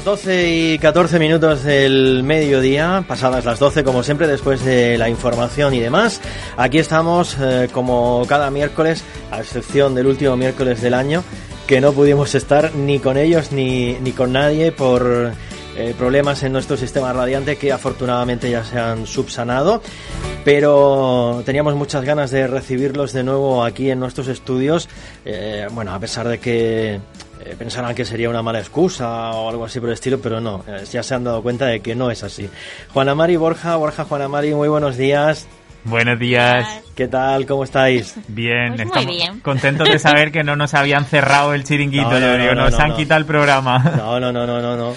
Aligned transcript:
Las 0.00 0.06
12 0.06 0.48
y 0.48 0.78
14 0.78 1.18
minutos 1.18 1.62
del 1.62 2.22
mediodía, 2.22 3.04
pasadas 3.06 3.44
las 3.44 3.58
12 3.58 3.84
como 3.84 4.02
siempre, 4.02 4.26
después 4.26 4.64
de 4.64 4.96
la 4.96 5.10
información 5.10 5.74
y 5.74 5.80
demás. 5.80 6.22
Aquí 6.56 6.78
estamos 6.78 7.36
eh, 7.38 7.68
como 7.70 8.24
cada 8.26 8.50
miércoles, 8.50 9.04
a 9.30 9.40
excepción 9.40 9.94
del 9.94 10.06
último 10.06 10.38
miércoles 10.38 10.80
del 10.80 10.94
año, 10.94 11.22
que 11.66 11.82
no 11.82 11.92
pudimos 11.92 12.34
estar 12.34 12.74
ni 12.74 12.98
con 12.98 13.18
ellos 13.18 13.52
ni, 13.52 13.92
ni 14.00 14.12
con 14.12 14.32
nadie 14.32 14.72
por 14.72 15.34
eh, 15.76 15.94
problemas 15.98 16.42
en 16.44 16.52
nuestro 16.52 16.78
sistema 16.78 17.12
radiante 17.12 17.56
que 17.56 17.70
afortunadamente 17.70 18.50
ya 18.50 18.64
se 18.64 18.78
han 18.78 19.06
subsanado. 19.06 19.82
Pero 20.46 21.42
teníamos 21.44 21.74
muchas 21.74 22.06
ganas 22.06 22.30
de 22.30 22.46
recibirlos 22.46 23.12
de 23.12 23.22
nuevo 23.22 23.62
aquí 23.62 23.90
en 23.90 24.00
nuestros 24.00 24.28
estudios. 24.28 24.88
Eh, 25.26 25.68
bueno, 25.72 25.92
a 25.92 26.00
pesar 26.00 26.26
de 26.26 26.38
que 26.38 27.00
eh, 27.44 27.54
pensarán 27.58 27.94
que 27.94 28.04
sería 28.04 28.28
una 28.30 28.42
mala 28.42 28.58
excusa 28.60 29.30
o 29.32 29.48
algo 29.48 29.64
así 29.64 29.80
por 29.80 29.88
el 29.88 29.94
estilo, 29.94 30.20
pero 30.20 30.40
no, 30.40 30.64
eh, 30.66 30.84
ya 30.90 31.02
se 31.02 31.14
han 31.14 31.24
dado 31.24 31.42
cuenta 31.42 31.66
de 31.66 31.80
que 31.80 31.94
no 31.94 32.10
es 32.10 32.22
así. 32.22 32.48
Juana 32.92 33.14
Mari 33.14 33.36
Borja, 33.36 33.76
Borja 33.76 34.04
Juana 34.04 34.28
Mari, 34.28 34.54
muy 34.54 34.68
buenos 34.68 34.96
días. 34.96 35.46
Buenos 35.82 36.18
días. 36.18 36.66
¿Qué 36.94 37.08
tal? 37.08 37.46
¿Cómo 37.46 37.64
estáis? 37.64 38.14
Bien, 38.28 38.74
Pues 38.76 38.80
muy 38.80 38.86
estamos 38.98 39.16
bien. 39.16 39.40
contentos 39.40 39.88
de 39.88 39.98
saber 39.98 40.30
que 40.30 40.44
no 40.44 40.54
nos 40.54 40.74
habían 40.74 41.06
cerrado 41.06 41.54
el 41.54 41.64
chiringuito, 41.64 42.10
No, 42.10 42.20
no, 42.20 42.36
no, 42.36 42.54
nos 42.54 42.72
no, 42.72 42.78
han 42.80 42.90
no. 42.90 42.96
quitado 42.96 43.18
el 43.18 43.24
programa. 43.24 43.78
No, 43.96 44.20
no, 44.20 44.30
no, 44.30 44.46
no, 44.46 44.60
no, 44.60 44.76
no. 44.76 44.94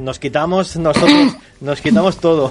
Nos 0.00 0.18
quitamos 0.18 0.76
nosotros, 0.76 1.36
nos 1.60 1.80
quitamos 1.80 2.16
todo. 2.18 2.50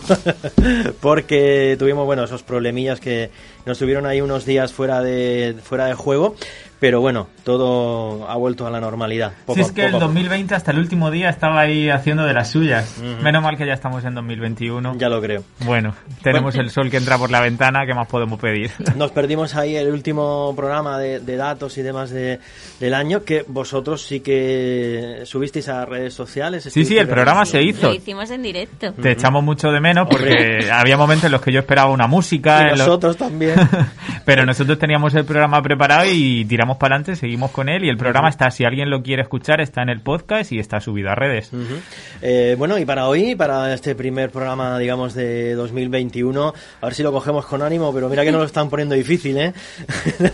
Porque 1.02 1.76
tuvimos, 1.78 2.06
bueno, 2.06 2.24
esos 2.24 2.44
problemillas 2.44 3.02
que 3.02 3.30
nos 3.66 3.78
tuvieron 3.78 4.06
ahí 4.06 4.22
unos 4.22 4.46
días 4.46 4.72
fuera 4.72 5.02
de, 5.02 5.56
fuera 5.62 5.88
de 5.88 5.94
juego. 5.94 6.36
Pero 6.80 7.02
bueno, 7.02 7.28
todo 7.44 8.30
ha 8.30 8.36
vuelto 8.36 8.68
a 8.68 8.70
la 8.70 8.80
normalidad. 8.80 9.32
Si 9.32 9.46
Poco 9.46 9.60
es 9.62 9.70
a- 9.72 9.74
que 9.74 9.82
poco 9.84 9.88
el 9.90 9.96
a 9.96 9.98
poco. 10.00 10.06
2020 10.08 10.54
hasta 10.56 10.72
el 10.72 10.78
último 10.80 11.10
día 11.10 11.30
estaba 11.30 11.60
ahí 11.62 11.90
haciendo 11.90 12.24
de 12.26 12.34
las 12.34 12.50
suyas. 12.52 12.98
Ujú. 13.00 13.24
Menos 13.24 13.42
mal 13.42 13.58
que 13.58 13.66
ya 13.66 13.74
estamos 13.74 14.06
en 14.06 14.14
2021. 14.14 14.96
Ya 14.98 15.10
lo 15.10 15.20
creo. 15.22 15.44
Bueno, 15.66 15.96
tenemos 16.22 16.54
el 16.56 16.70
sol 16.70 16.92
que 16.92 16.98
entra 16.98 17.18
por 17.18 17.32
la 17.32 17.42
ventana, 17.42 17.86
¿qué 17.88 17.94
más 17.96 18.08
podemos 18.08 18.40
pedir? 18.40 18.70
Nos 18.96 19.12
perdimos 19.12 19.56
ahí 19.56 19.76
el 19.76 19.90
último 19.92 20.54
programa 20.56 21.00
de, 21.00 21.20
de 21.20 21.36
datos 21.36 21.78
y 21.80 21.82
demás 21.82 22.12
de, 22.12 22.40
del 22.80 22.94
año, 22.94 23.24
que 23.24 23.44
vosotros 23.48 24.04
sí 24.04 24.20
que 24.20 25.22
subisteis 25.26 25.70
a 25.70 25.86
redes 25.86 26.14
sociales. 26.14 26.64
Sí, 26.72 26.86
sí, 26.86 26.98
el 26.98 27.08
programa 27.08 27.46
se 27.46 27.62
hizo. 27.64 27.88
Lo 27.88 27.94
hicimos 27.96 28.30
en 28.30 28.44
directo. 28.44 28.94
Te 28.94 29.12
echamos 29.14 29.44
mucho 29.44 29.70
de 29.70 29.80
menos 29.80 30.08
porque 30.10 30.70
había 30.72 30.98
momentos 30.98 31.26
en 31.26 31.32
los 31.32 31.42
que 31.42 31.52
yo 31.52 31.60
esperaba 31.62 31.90
una 31.90 32.06
música. 32.08 32.60
Y 32.60 32.64
en 32.64 32.70
los- 32.72 32.80
nosotros 32.80 33.18
también. 33.18 33.56
Pero 34.26 34.46
nosotros 34.46 34.78
teníamos 34.78 35.16
el 35.16 35.26
programa 35.26 35.62
preparado 35.62 36.06
y 36.12 36.44
tiramos 36.46 36.67
para 36.76 36.96
adelante, 36.96 37.16
seguimos 37.16 37.52
con 37.52 37.70
él 37.70 37.86
y 37.86 37.90
el 37.90 37.96
programa 37.96 38.28
está, 38.28 38.52
si 38.52 38.66
alguien 38.66 38.90
lo 38.90 39.02
quiere 39.02 39.22
escuchar, 39.22 39.62
está 39.62 39.82
en 39.82 39.88
el 39.88 40.02
podcast 40.02 40.52
y 40.52 40.60
está 40.60 40.82
subido 40.82 41.10
a 41.10 41.16
redes. 41.16 41.54
Ujú. 41.54 41.76
Eh, 42.22 42.56
bueno, 42.58 42.78
y 42.78 42.84
para 42.84 43.08
hoy, 43.08 43.36
para 43.36 43.74
este 43.74 43.96
primer 43.96 44.30
programa, 44.30 44.78
digamos, 44.78 45.14
de 45.14 45.54
2021, 45.54 46.54
a 46.82 46.86
ver 46.86 46.94
si 46.94 47.04
lo 47.04 47.14
cogemos 47.14 47.46
con 47.46 47.62
ánimo, 47.62 47.94
pero 47.94 48.10
mira 48.10 48.26
que 48.26 48.32
nos 48.34 48.42
lo 48.42 48.46
están 48.46 48.70
poniendo 48.70 48.96
difícil, 48.96 49.38
¿eh? 49.38 49.54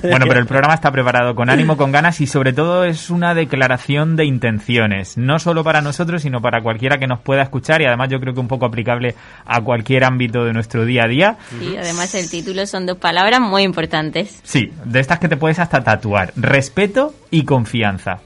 Bueno, 0.01 0.25
pero 0.27 0.39
el 0.39 0.47
programa 0.47 0.73
está 0.73 0.91
preparado 0.91 1.35
con 1.35 1.49
ánimo, 1.49 1.77
con 1.77 1.91
ganas 1.91 2.19
y 2.21 2.27
sobre 2.27 2.53
todo 2.53 2.85
es 2.85 3.09
una 3.09 3.33
declaración 3.33 4.15
de 4.15 4.25
intenciones, 4.25 5.17
no 5.17 5.39
solo 5.39 5.63
para 5.63 5.81
nosotros, 5.81 6.21
sino 6.21 6.41
para 6.41 6.61
cualquiera 6.61 6.97
que 6.97 7.07
nos 7.07 7.19
pueda 7.19 7.41
escuchar 7.41 7.81
y 7.81 7.85
además 7.85 8.09
yo 8.09 8.19
creo 8.19 8.33
que 8.33 8.39
un 8.39 8.47
poco 8.47 8.65
aplicable 8.65 9.15
a 9.45 9.61
cualquier 9.61 10.03
ámbito 10.03 10.45
de 10.45 10.53
nuestro 10.53 10.85
día 10.85 11.03
a 11.03 11.07
día. 11.07 11.37
Sí, 11.59 11.75
además 11.77 12.13
el 12.15 12.29
título 12.29 12.65
son 12.65 12.85
dos 12.85 12.97
palabras 12.97 13.41
muy 13.41 13.63
importantes. 13.63 14.39
Sí, 14.43 14.71
de 14.85 14.99
estas 14.99 15.19
que 15.19 15.27
te 15.27 15.37
puedes 15.37 15.59
hasta 15.59 15.83
tatuar, 15.83 16.22
respeto 16.35 17.13
y 17.31 17.43
confianza. 17.43 18.19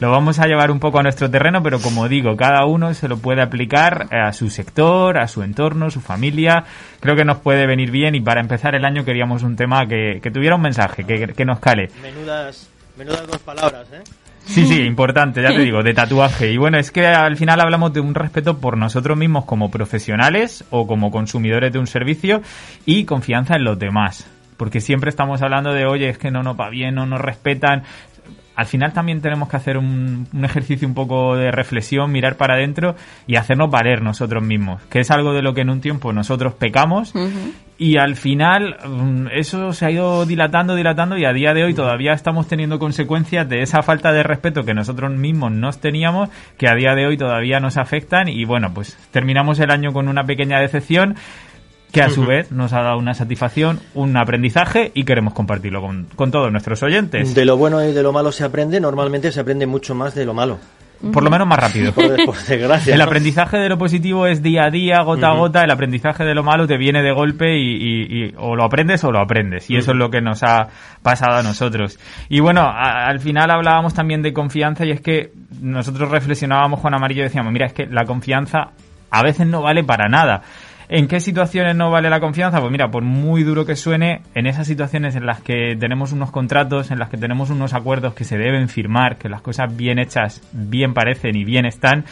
Lo 0.00 0.10
vamos 0.10 0.40
a 0.40 0.46
llevar 0.46 0.72
un 0.72 0.80
poco 0.80 0.98
a 0.98 1.02
nuestro 1.04 1.30
terreno, 1.30 1.62
pero 1.62 1.78
como 1.78 2.08
digo, 2.08 2.36
cada 2.36 2.64
uno 2.66 2.92
se 2.92 3.06
lo 3.06 3.18
puede 3.18 3.40
aplicar 3.40 4.08
a 4.10 4.32
su 4.32 4.50
sector, 4.50 5.16
a 5.16 5.28
su 5.28 5.44
entorno, 5.44 5.90
su 5.90 6.00
familia. 6.00 6.64
Creo 6.98 7.14
que 7.14 7.24
nos 7.24 7.38
puede 7.38 7.68
venir 7.68 7.92
bien 7.92 8.16
y 8.16 8.20
para 8.20 8.40
empezar 8.40 8.74
el 8.74 8.84
año 8.84 9.04
queríamos 9.04 9.44
un 9.44 9.54
tema 9.54 9.86
que, 9.86 10.18
que 10.20 10.32
tuviera 10.32 10.56
un 10.56 10.62
mensaje, 10.62 11.04
que, 11.04 11.28
que 11.28 11.44
nos 11.44 11.60
cale. 11.60 11.88
Menudas, 12.02 12.68
menudas 12.98 13.26
dos 13.28 13.38
palabras, 13.38 13.86
¿eh? 13.92 14.02
Sí, 14.44 14.66
sí, 14.66 14.82
importante, 14.82 15.40
ya 15.40 15.50
te 15.50 15.60
digo, 15.60 15.84
de 15.84 15.94
tatuaje. 15.94 16.50
Y 16.50 16.56
bueno, 16.56 16.78
es 16.78 16.90
que 16.90 17.06
al 17.06 17.36
final 17.36 17.60
hablamos 17.60 17.92
de 17.92 18.00
un 18.00 18.14
respeto 18.14 18.58
por 18.58 18.76
nosotros 18.76 19.16
mismos 19.16 19.44
como 19.44 19.70
profesionales 19.70 20.64
o 20.70 20.86
como 20.86 21.12
consumidores 21.12 21.72
de 21.72 21.78
un 21.78 21.86
servicio 21.86 22.42
y 22.84 23.04
confianza 23.04 23.54
en 23.54 23.62
los 23.62 23.78
demás. 23.78 24.26
Porque 24.62 24.80
siempre 24.80 25.10
estamos 25.10 25.42
hablando 25.42 25.72
de, 25.72 25.86
oye, 25.86 26.08
es 26.08 26.18
que 26.18 26.30
no 26.30 26.44
nos 26.44 26.56
va 26.56 26.70
bien, 26.70 26.94
no 26.94 27.04
nos 27.04 27.20
respetan. 27.20 27.82
Al 28.54 28.66
final 28.66 28.92
también 28.92 29.20
tenemos 29.20 29.48
que 29.48 29.56
hacer 29.56 29.76
un, 29.76 30.28
un 30.32 30.44
ejercicio 30.44 30.86
un 30.86 30.94
poco 30.94 31.34
de 31.34 31.50
reflexión, 31.50 32.12
mirar 32.12 32.36
para 32.36 32.54
adentro 32.54 32.94
y 33.26 33.34
hacernos 33.34 33.72
valer 33.72 34.02
nosotros 34.02 34.40
mismos, 34.40 34.80
que 34.82 35.00
es 35.00 35.10
algo 35.10 35.32
de 35.32 35.42
lo 35.42 35.52
que 35.52 35.62
en 35.62 35.70
un 35.70 35.80
tiempo 35.80 36.12
nosotros 36.12 36.54
pecamos 36.54 37.12
y 37.76 37.96
al 37.96 38.14
final 38.14 38.76
mm, 38.86 39.26
eso 39.32 39.72
se 39.72 39.84
ha 39.84 39.90
ido 39.90 40.24
dilatando, 40.24 40.76
dilatando 40.76 41.18
y 41.18 41.24
a 41.24 41.32
día 41.32 41.54
de 41.54 41.64
hoy 41.64 41.74
todavía 41.74 42.12
estamos 42.12 42.46
teniendo 42.46 42.78
consecuencias 42.78 43.48
de 43.48 43.62
esa 43.62 43.82
falta 43.82 44.12
de 44.12 44.22
respeto 44.22 44.62
que 44.62 44.74
nosotros 44.74 45.10
mismos 45.10 45.50
nos 45.50 45.80
teníamos, 45.80 46.30
que 46.56 46.68
a 46.68 46.76
día 46.76 46.94
de 46.94 47.08
hoy 47.08 47.16
todavía 47.16 47.58
nos 47.58 47.78
afectan 47.78 48.28
y 48.28 48.44
bueno, 48.44 48.72
pues 48.72 48.96
terminamos 49.10 49.58
el 49.58 49.72
año 49.72 49.92
con 49.92 50.06
una 50.06 50.22
pequeña 50.22 50.60
decepción 50.60 51.16
que 51.92 52.02
a 52.02 52.08
su 52.10 52.24
vez 52.24 52.50
nos 52.50 52.72
ha 52.72 52.80
dado 52.82 52.98
una 52.98 53.14
satisfacción, 53.14 53.78
un 53.94 54.16
aprendizaje 54.16 54.90
y 54.94 55.04
queremos 55.04 55.34
compartirlo 55.34 55.80
con, 55.82 56.06
con 56.16 56.30
todos 56.30 56.50
nuestros 56.50 56.82
oyentes. 56.82 57.34
De 57.34 57.44
lo 57.44 57.56
bueno 57.56 57.84
y 57.84 57.92
de 57.92 58.02
lo 58.02 58.12
malo 58.12 58.32
se 58.32 58.44
aprende, 58.44 58.80
normalmente 58.80 59.30
se 59.30 59.40
aprende 59.40 59.66
mucho 59.66 59.94
más 59.94 60.14
de 60.14 60.24
lo 60.24 60.32
malo. 60.34 60.58
Por 61.12 61.24
lo 61.24 61.30
menos 61.30 61.48
más 61.48 61.58
rápido. 61.58 61.92
Por, 61.92 62.24
por 62.24 62.36
desgracia. 62.44 62.92
El 62.94 63.00
¿no? 63.00 63.04
aprendizaje 63.06 63.56
de 63.58 63.68
lo 63.68 63.76
positivo 63.76 64.28
es 64.28 64.40
día 64.40 64.66
a 64.66 64.70
día, 64.70 65.02
gota 65.02 65.30
a 65.32 65.34
gota. 65.36 65.64
El 65.64 65.70
aprendizaje 65.72 66.22
de 66.24 66.32
lo 66.32 66.44
malo 66.44 66.68
te 66.68 66.76
viene 66.76 67.02
de 67.02 67.10
golpe 67.12 67.58
y, 67.58 67.72
y- 67.74 68.24
y 68.28 68.34
o 68.38 68.54
lo 68.54 68.62
aprendes 68.62 69.02
o 69.02 69.10
lo 69.10 69.18
aprendes. 69.18 69.68
Y 69.68 69.76
eso 69.76 69.90
es 69.90 69.96
lo 69.96 70.10
que 70.10 70.20
nos 70.20 70.44
ha 70.44 70.68
pasado 71.02 71.38
a 71.38 71.42
nosotros. 71.42 71.98
Y 72.28 72.38
bueno, 72.38 72.60
a- 72.60 73.08
al 73.08 73.18
final 73.18 73.50
hablábamos 73.50 73.94
también 73.94 74.22
de 74.22 74.32
confianza 74.32 74.84
y 74.86 74.92
es 74.92 75.00
que 75.00 75.32
nosotros 75.60 76.08
reflexionábamos, 76.08 76.78
Juan 76.78 76.94
Amarillo, 76.94 77.22
y 77.22 77.24
decíamos, 77.24 77.52
mira, 77.52 77.66
es 77.66 77.72
que 77.72 77.86
la 77.86 78.04
confianza 78.04 78.68
a 79.10 79.22
veces 79.24 79.46
no 79.48 79.60
vale 79.60 79.82
para 79.82 80.08
nada. 80.08 80.42
¿En 80.88 81.08
qué 81.08 81.20
situaciones 81.20 81.76
no 81.76 81.90
vale 81.90 82.10
la 82.10 82.20
confianza? 82.20 82.60
Pues 82.60 82.70
mira, 82.70 82.90
por 82.90 83.02
muy 83.02 83.44
duro 83.44 83.64
que 83.64 83.76
suene, 83.76 84.22
en 84.34 84.46
esas 84.46 84.66
situaciones 84.66 85.16
en 85.16 85.26
las 85.26 85.40
que 85.40 85.76
tenemos 85.78 86.12
unos 86.12 86.30
contratos, 86.30 86.90
en 86.90 86.98
las 86.98 87.08
que 87.08 87.16
tenemos 87.16 87.50
unos 87.50 87.74
acuerdos 87.74 88.14
que 88.14 88.24
se 88.24 88.36
deben 88.36 88.68
firmar, 88.68 89.16
que 89.16 89.28
las 89.28 89.42
cosas 89.42 89.74
bien 89.76 89.98
hechas 89.98 90.42
bien 90.52 90.94
parecen 90.94 91.36
y 91.36 91.44
bien 91.44 91.66
están, 91.66 92.04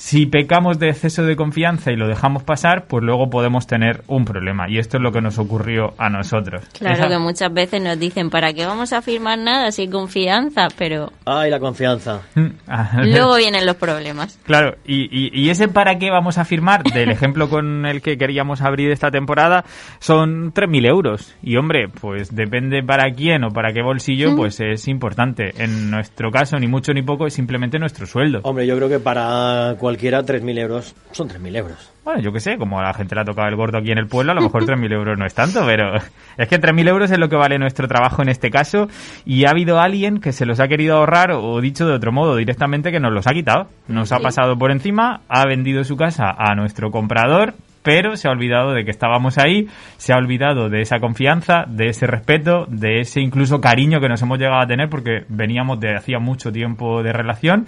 si 0.00 0.24
pecamos 0.24 0.78
de 0.78 0.88
exceso 0.88 1.24
de 1.24 1.36
confianza 1.36 1.92
y 1.92 1.96
lo 1.96 2.08
dejamos 2.08 2.42
pasar, 2.42 2.86
pues 2.86 3.04
luego 3.04 3.28
podemos 3.28 3.66
tener 3.66 4.02
un 4.06 4.24
problema. 4.24 4.66
Y 4.66 4.78
esto 4.78 4.96
es 4.96 5.02
lo 5.02 5.12
que 5.12 5.20
nos 5.20 5.38
ocurrió 5.38 5.92
a 5.98 6.08
nosotros. 6.08 6.64
Claro 6.78 6.94
Esa- 6.96 7.08
que 7.08 7.18
muchas 7.18 7.52
veces 7.52 7.82
nos 7.82 7.98
dicen, 7.98 8.30
¿para 8.30 8.54
qué 8.54 8.64
vamos 8.64 8.94
a 8.94 9.02
firmar 9.02 9.38
nada 9.38 9.70
sin 9.72 9.90
confianza? 9.90 10.68
Pero 10.78 11.12
Ay, 11.26 11.50
la 11.50 11.60
confianza. 11.60 12.22
Ah, 12.66 13.02
luego 13.04 13.36
vienen 13.36 13.66
los 13.66 13.76
problemas. 13.76 14.38
Claro, 14.42 14.74
y, 14.86 15.02
y- 15.14 15.38
y 15.38 15.50
ese 15.50 15.68
para 15.68 15.98
qué 15.98 16.10
vamos 16.10 16.38
a 16.38 16.46
firmar, 16.46 16.82
del 16.82 17.10
ejemplo 17.10 17.50
con 17.50 17.84
el 17.84 18.00
que 18.00 18.16
queríamos 18.16 18.62
abrir 18.62 18.90
esta 18.92 19.10
temporada, 19.10 19.66
son 19.98 20.54
3.000 20.54 20.86
euros. 20.86 21.34
Y 21.42 21.56
hombre, 21.56 21.88
pues 21.88 22.34
depende 22.34 22.82
para 22.82 23.12
quién 23.12 23.44
o 23.44 23.50
para 23.50 23.74
qué 23.74 23.82
bolsillo, 23.82 24.34
pues 24.34 24.60
es 24.60 24.88
importante. 24.88 25.52
En 25.62 25.90
nuestro 25.90 26.30
caso, 26.30 26.58
ni 26.58 26.68
mucho 26.68 26.94
ni 26.94 27.02
poco, 27.02 27.26
es 27.26 27.34
simplemente 27.34 27.78
nuestro 27.78 28.06
sueldo. 28.06 28.40
Hombre, 28.44 28.66
yo 28.66 28.74
creo 28.78 28.88
que 28.88 28.98
para 28.98 29.76
cualquiera 29.90 30.22
3.000 30.22 30.58
euros 30.60 30.94
son 31.10 31.28
3.000 31.28 31.56
euros. 31.56 31.92
Bueno, 32.04 32.20
yo 32.22 32.32
qué 32.32 32.38
sé, 32.38 32.56
como 32.58 32.78
a 32.78 32.82
la 32.84 32.94
gente 32.94 33.16
le 33.16 33.22
ha 33.22 33.24
tocado 33.24 33.48
el 33.48 33.56
gordo 33.56 33.78
aquí 33.78 33.90
en 33.90 33.98
el 33.98 34.06
pueblo, 34.06 34.30
a 34.30 34.34
lo 34.36 34.40
mejor 34.40 34.64
3.000 34.64 34.92
euros 34.92 35.18
no 35.18 35.26
es 35.26 35.34
tanto, 35.34 35.64
pero 35.66 35.96
es 36.38 36.48
que 36.48 36.60
3.000 36.60 36.88
euros 36.88 37.10
es 37.10 37.18
lo 37.18 37.28
que 37.28 37.34
vale 37.36 37.58
nuestro 37.58 37.88
trabajo 37.88 38.22
en 38.22 38.28
este 38.28 38.50
caso 38.50 38.86
y 39.24 39.46
ha 39.46 39.50
habido 39.50 39.80
alguien 39.80 40.20
que 40.20 40.32
se 40.32 40.46
los 40.46 40.60
ha 40.60 40.68
querido 40.68 40.96
ahorrar 40.96 41.32
o 41.32 41.60
dicho 41.60 41.86
de 41.88 41.94
otro 41.94 42.12
modo 42.12 42.36
directamente 42.36 42.92
que 42.92 43.00
nos 43.00 43.12
los 43.12 43.26
ha 43.26 43.32
quitado. 43.32 43.66
Nos 43.88 44.12
ha 44.12 44.18
Sí. 44.18 44.22
pasado 44.22 44.56
por 44.56 44.70
encima, 44.70 45.22
ha 45.28 45.44
vendido 45.46 45.82
su 45.82 45.96
casa 45.96 46.30
a 46.38 46.54
nuestro 46.54 46.90
comprador, 46.92 47.54
pero 47.82 48.14
se 48.16 48.28
ha 48.28 48.30
olvidado 48.30 48.72
de 48.72 48.84
que 48.84 48.90
estábamos 48.90 49.38
ahí, 49.38 49.66
se 49.96 50.12
ha 50.12 50.16
olvidado 50.18 50.68
de 50.68 50.82
esa 50.82 50.98
confianza, 51.00 51.64
de 51.66 51.86
ese 51.88 52.06
respeto, 52.06 52.66
de 52.68 53.00
ese 53.00 53.20
incluso 53.20 53.60
cariño 53.60 54.00
que 54.00 54.08
nos 54.08 54.20
hemos 54.22 54.38
llegado 54.38 54.60
a 54.60 54.66
tener 54.66 54.88
porque 54.88 55.24
veníamos 55.28 55.80
de 55.80 55.96
hacía 55.96 56.18
mucho 56.18 56.52
tiempo 56.52 57.02
de 57.02 57.12
relación. 57.12 57.66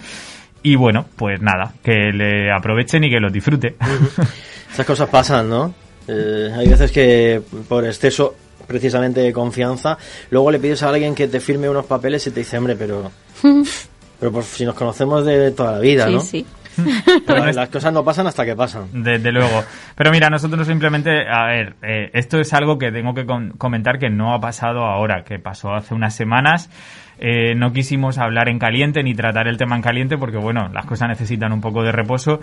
Y 0.63 0.75
bueno, 0.75 1.05
pues 1.15 1.41
nada, 1.41 1.73
que 1.83 2.11
le 2.13 2.51
aprovechen 2.51 3.03
y 3.03 3.09
que 3.09 3.19
los 3.19 3.31
disfrute. 3.31 3.75
Esas 4.73 4.85
cosas 4.85 5.09
pasan, 5.09 5.49
¿no? 5.49 5.73
Eh, 6.07 6.51
hay 6.55 6.67
veces 6.67 6.91
que 6.91 7.41
por 7.67 7.85
exceso 7.85 8.35
precisamente 8.65 9.19
de 9.19 9.33
confianza, 9.33 9.97
luego 10.31 10.49
le 10.51 10.59
pides 10.59 10.81
a 10.83 10.89
alguien 10.89 11.13
que 11.13 11.27
te 11.27 11.39
firme 11.39 11.69
unos 11.69 11.85
papeles 11.85 12.25
y 12.27 12.31
te 12.31 12.39
dice, 12.39 12.57
hombre, 12.57 12.75
pero... 12.75 13.11
Pero 14.19 14.31
pues, 14.31 14.45
si 14.45 14.63
nos 14.63 14.73
conocemos 14.75 15.25
de 15.25 15.51
toda 15.51 15.73
la 15.73 15.79
vida, 15.79 16.07
Sí, 16.07 16.13
¿no? 16.13 16.21
sí. 16.21 16.45
Pero 17.27 17.45
las 17.51 17.69
cosas 17.69 17.93
no 17.93 18.03
pasan 18.03 18.27
hasta 18.27 18.45
que 18.45 18.55
pasan. 18.55 18.87
Desde 19.03 19.31
luego. 19.31 19.63
Pero 19.95 20.11
mira, 20.11 20.29
nosotros 20.29 20.65
simplemente, 20.67 21.27
a 21.29 21.45
ver, 21.45 21.75
eh, 21.81 22.09
esto 22.13 22.39
es 22.39 22.53
algo 22.53 22.77
que 22.77 22.91
tengo 22.91 23.13
que 23.13 23.25
con- 23.25 23.51
comentar 23.51 23.99
que 23.99 24.09
no 24.09 24.33
ha 24.33 24.39
pasado 24.39 24.85
ahora, 24.85 25.23
que 25.23 25.39
pasó 25.39 25.73
hace 25.73 25.93
unas 25.93 26.15
semanas. 26.15 26.69
eh, 27.19 27.53
no 27.55 27.71
quisimos 27.71 28.17
hablar 28.17 28.49
en 28.49 28.57
caliente 28.59 29.01
ni 29.03 29.13
tratar 29.13 29.47
el 29.47 29.55
tema 29.55 29.75
en 29.75 29.81
caliente 29.83 30.17
porque, 30.17 30.37
bueno, 30.37 30.67
las 30.73 30.85
cosas 30.85 31.07
necesitan 31.09 31.53
un 31.53 31.61
poco 31.61 31.83
de 31.83 31.91
reposo. 31.91 32.39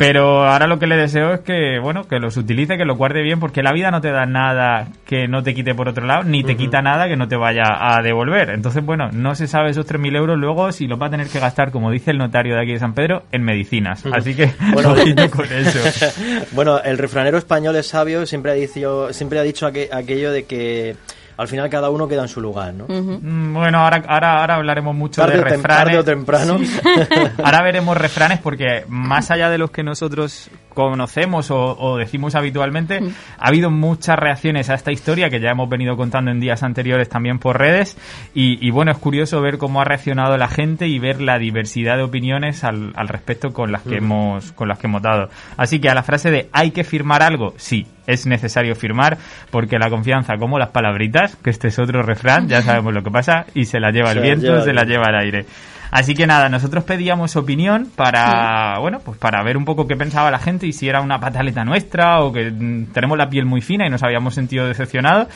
Pero 0.00 0.48
ahora 0.48 0.66
lo 0.66 0.78
que 0.78 0.86
le 0.86 0.96
deseo 0.96 1.34
es 1.34 1.40
que, 1.40 1.78
bueno, 1.78 2.08
que 2.08 2.18
los 2.20 2.34
utilice, 2.38 2.78
que 2.78 2.86
lo 2.86 2.96
guarde 2.96 3.20
bien, 3.20 3.38
porque 3.38 3.62
la 3.62 3.70
vida 3.70 3.90
no 3.90 4.00
te 4.00 4.10
da 4.10 4.24
nada 4.24 4.88
que 5.04 5.28
no 5.28 5.42
te 5.42 5.52
quite 5.54 5.74
por 5.74 5.90
otro 5.90 6.06
lado, 6.06 6.22
ni 6.24 6.42
te 6.42 6.56
quita 6.56 6.80
nada 6.80 7.06
que 7.06 7.16
no 7.18 7.28
te 7.28 7.36
vaya 7.36 7.64
a 7.78 8.00
devolver. 8.00 8.48
Entonces, 8.48 8.82
bueno, 8.82 9.10
no 9.12 9.34
se 9.34 9.46
sabe 9.46 9.68
esos 9.68 9.86
3.000 9.86 10.16
euros 10.16 10.38
luego 10.38 10.72
si 10.72 10.86
los 10.86 10.98
va 10.98 11.08
a 11.08 11.10
tener 11.10 11.26
que 11.28 11.38
gastar, 11.38 11.70
como 11.70 11.90
dice 11.90 12.12
el 12.12 12.16
notario 12.18 12.54
de 12.54 12.62
aquí 12.62 12.72
de 12.72 12.78
San 12.78 12.94
Pedro, 12.94 13.24
en 13.30 13.42
medicinas. 13.42 14.02
Así 14.10 14.34
que, 14.34 14.50
Bueno, 14.72 14.94
con 15.30 15.44
eso. 15.52 16.06
bueno, 16.52 16.80
el 16.82 16.96
refranero 16.96 17.36
español 17.36 17.76
es 17.76 17.86
sabio, 17.88 18.24
siempre 18.24 18.52
ha 18.52 18.54
dicho, 18.54 19.12
siempre 19.12 19.38
ha 19.38 19.42
dicho 19.42 19.68
aqu- 19.68 19.92
aquello 19.92 20.32
de 20.32 20.44
que 20.46 20.96
al 21.40 21.48
final 21.48 21.70
cada 21.70 21.88
uno 21.90 22.06
queda 22.06 22.22
en 22.22 22.28
su 22.28 22.40
lugar, 22.40 22.74
¿no? 22.74 22.84
Mm, 22.86 23.54
Bueno, 23.54 23.78
ahora, 23.78 24.02
ahora, 24.06 24.40
ahora 24.40 24.54
hablaremos 24.56 24.94
mucho 24.94 25.22
Tarde 25.22 25.38
de 25.38 25.44
refranes. 25.44 25.62
tarde 25.84 25.98
o 25.98 26.04
temprano. 26.04 26.58
Ahora 27.42 27.62
veremos 27.62 27.96
refranes 27.96 28.38
porque 28.40 28.84
más 28.88 29.30
allá 29.30 29.48
de 29.48 29.56
los 29.58 29.70
que 29.70 29.82
nosotros 29.82 30.50
conocemos 30.74 31.50
o, 31.50 31.76
o 31.78 31.96
decimos 31.96 32.34
habitualmente, 32.34 33.00
ha 33.38 33.48
habido 33.48 33.70
muchas 33.70 34.16
reacciones 34.18 34.70
a 34.70 34.74
esta 34.74 34.92
historia 34.92 35.28
que 35.30 35.40
ya 35.40 35.50
hemos 35.50 35.68
venido 35.68 35.96
contando 35.96 36.30
en 36.30 36.40
días 36.40 36.62
anteriores 36.62 37.08
también 37.08 37.38
por 37.38 37.58
redes 37.58 37.96
y, 38.34 38.64
y 38.66 38.70
bueno, 38.70 38.92
es 38.92 38.98
curioso 38.98 39.40
ver 39.40 39.58
cómo 39.58 39.80
ha 39.80 39.84
reaccionado 39.84 40.36
la 40.36 40.48
gente 40.48 40.86
y 40.88 40.98
ver 40.98 41.20
la 41.20 41.38
diversidad 41.38 41.96
de 41.96 42.02
opiniones 42.04 42.64
al, 42.64 42.92
al 42.96 43.08
respecto 43.08 43.52
con 43.52 43.72
las 43.72 43.82
que 43.82 43.96
hemos 43.96 44.52
con 44.52 44.68
las 44.68 44.78
que 44.78 44.86
hemos 44.86 45.02
dado. 45.02 45.28
Así 45.56 45.80
que 45.80 45.88
a 45.88 45.94
la 45.94 46.02
frase 46.02 46.30
de 46.30 46.48
hay 46.52 46.70
que 46.70 46.84
firmar 46.84 47.22
algo, 47.22 47.54
sí, 47.56 47.86
es 48.12 48.26
necesario 48.26 48.74
firmar 48.74 49.18
porque 49.50 49.78
la 49.78 49.90
confianza 49.90 50.36
como 50.38 50.58
las 50.58 50.70
palabritas, 50.70 51.36
que 51.36 51.50
este 51.50 51.68
es 51.68 51.78
otro 51.78 52.02
refrán, 52.02 52.48
ya 52.48 52.62
sabemos 52.62 52.94
lo 52.94 53.02
que 53.02 53.10
pasa 53.10 53.46
y 53.54 53.64
se 53.64 53.80
la 53.80 53.90
lleva 53.90 54.12
Se 54.12 54.18
el 54.18 54.22
viento, 54.22 54.46
lleva 54.46 54.58
el 54.58 54.64
se 54.64 54.72
la 54.72 54.84
lleva 54.84 55.06
al 55.06 55.18
aire. 55.18 55.46
Así 55.90 56.14
que 56.14 56.26
nada, 56.26 56.48
nosotros 56.48 56.84
pedíamos 56.84 57.34
opinión 57.34 57.88
para, 57.96 58.78
bueno, 58.78 59.00
pues 59.04 59.18
para 59.18 59.42
ver 59.42 59.56
un 59.56 59.64
poco 59.64 59.88
qué 59.88 59.96
pensaba 59.96 60.30
la 60.30 60.38
gente 60.38 60.66
y 60.66 60.72
si 60.72 60.88
era 60.88 61.00
una 61.00 61.18
pataleta 61.18 61.64
nuestra 61.64 62.20
o 62.20 62.32
que 62.32 62.50
mm, 62.50 62.92
tenemos 62.92 63.18
la 63.18 63.28
piel 63.28 63.44
muy 63.44 63.60
fina 63.60 63.86
y 63.86 63.90
nos 63.90 64.02
habíamos 64.04 64.34
sentido 64.34 64.66
decepcionados. 64.66 65.28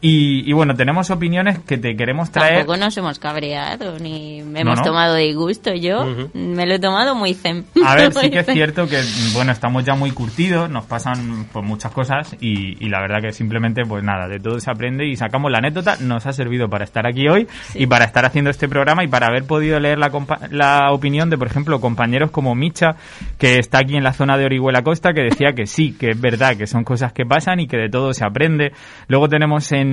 Y, 0.00 0.48
y 0.48 0.52
bueno, 0.52 0.74
tenemos 0.76 1.10
opiniones 1.10 1.58
que 1.58 1.76
te 1.76 1.96
queremos 1.96 2.30
traer. 2.30 2.58
Tampoco 2.58 2.76
nos 2.76 2.96
hemos 2.96 3.18
cabreado 3.18 3.98
ni 3.98 4.42
me 4.42 4.60
hemos 4.60 4.78
no. 4.78 4.84
tomado 4.84 5.16
disgusto. 5.16 5.74
Yo 5.74 6.06
me 6.34 6.66
lo 6.66 6.74
he 6.74 6.78
tomado 6.78 7.16
muy 7.16 7.34
zen. 7.34 7.64
A 7.84 7.96
ver, 7.96 8.12
sí 8.14 8.30
que 8.30 8.38
es 8.38 8.46
cierto 8.46 8.86
que, 8.86 9.00
bueno, 9.34 9.50
estamos 9.50 9.84
ya 9.84 9.94
muy 9.94 10.12
curtidos, 10.12 10.70
nos 10.70 10.84
pasan 10.84 11.46
pues 11.52 11.64
muchas 11.64 11.90
cosas 11.90 12.36
y, 12.40 12.76
y 12.84 12.88
la 12.90 13.00
verdad 13.00 13.20
que 13.20 13.32
simplemente, 13.32 13.82
pues 13.88 14.04
nada, 14.04 14.28
de 14.28 14.38
todo 14.38 14.60
se 14.60 14.70
aprende 14.70 15.04
y 15.04 15.16
sacamos 15.16 15.50
la 15.50 15.58
anécdota, 15.58 15.96
nos 16.00 16.26
ha 16.26 16.32
servido 16.32 16.68
para 16.68 16.84
estar 16.84 17.04
aquí 17.04 17.26
hoy 17.26 17.48
y 17.74 17.86
para 17.88 18.04
estar 18.04 18.24
haciendo 18.24 18.50
este 18.50 18.68
programa 18.68 19.02
y 19.02 19.08
para 19.08 19.26
haber 19.26 19.44
podido 19.44 19.80
leer 19.80 19.98
la, 19.98 20.12
compa- 20.12 20.48
la 20.50 20.92
opinión 20.92 21.28
de, 21.28 21.38
por 21.38 21.48
ejemplo, 21.48 21.80
compañeros 21.80 22.30
como 22.30 22.54
Micha, 22.54 22.94
que 23.36 23.58
está 23.58 23.78
aquí 23.80 23.96
en 23.96 24.04
la 24.04 24.12
zona 24.12 24.38
de 24.38 24.44
Orihuela 24.44 24.82
Costa, 24.82 25.12
que 25.12 25.22
decía 25.22 25.54
que 25.54 25.66
sí, 25.66 25.96
que 25.98 26.10
es 26.10 26.20
verdad, 26.20 26.56
que 26.56 26.68
son 26.68 26.84
cosas 26.84 27.12
que 27.12 27.26
pasan 27.26 27.58
y 27.58 27.66
que 27.66 27.76
de 27.76 27.88
todo 27.88 28.12
se 28.14 28.24
aprende. 28.24 28.70
Luego 29.08 29.28
tenemos 29.28 29.72
en 29.72 29.87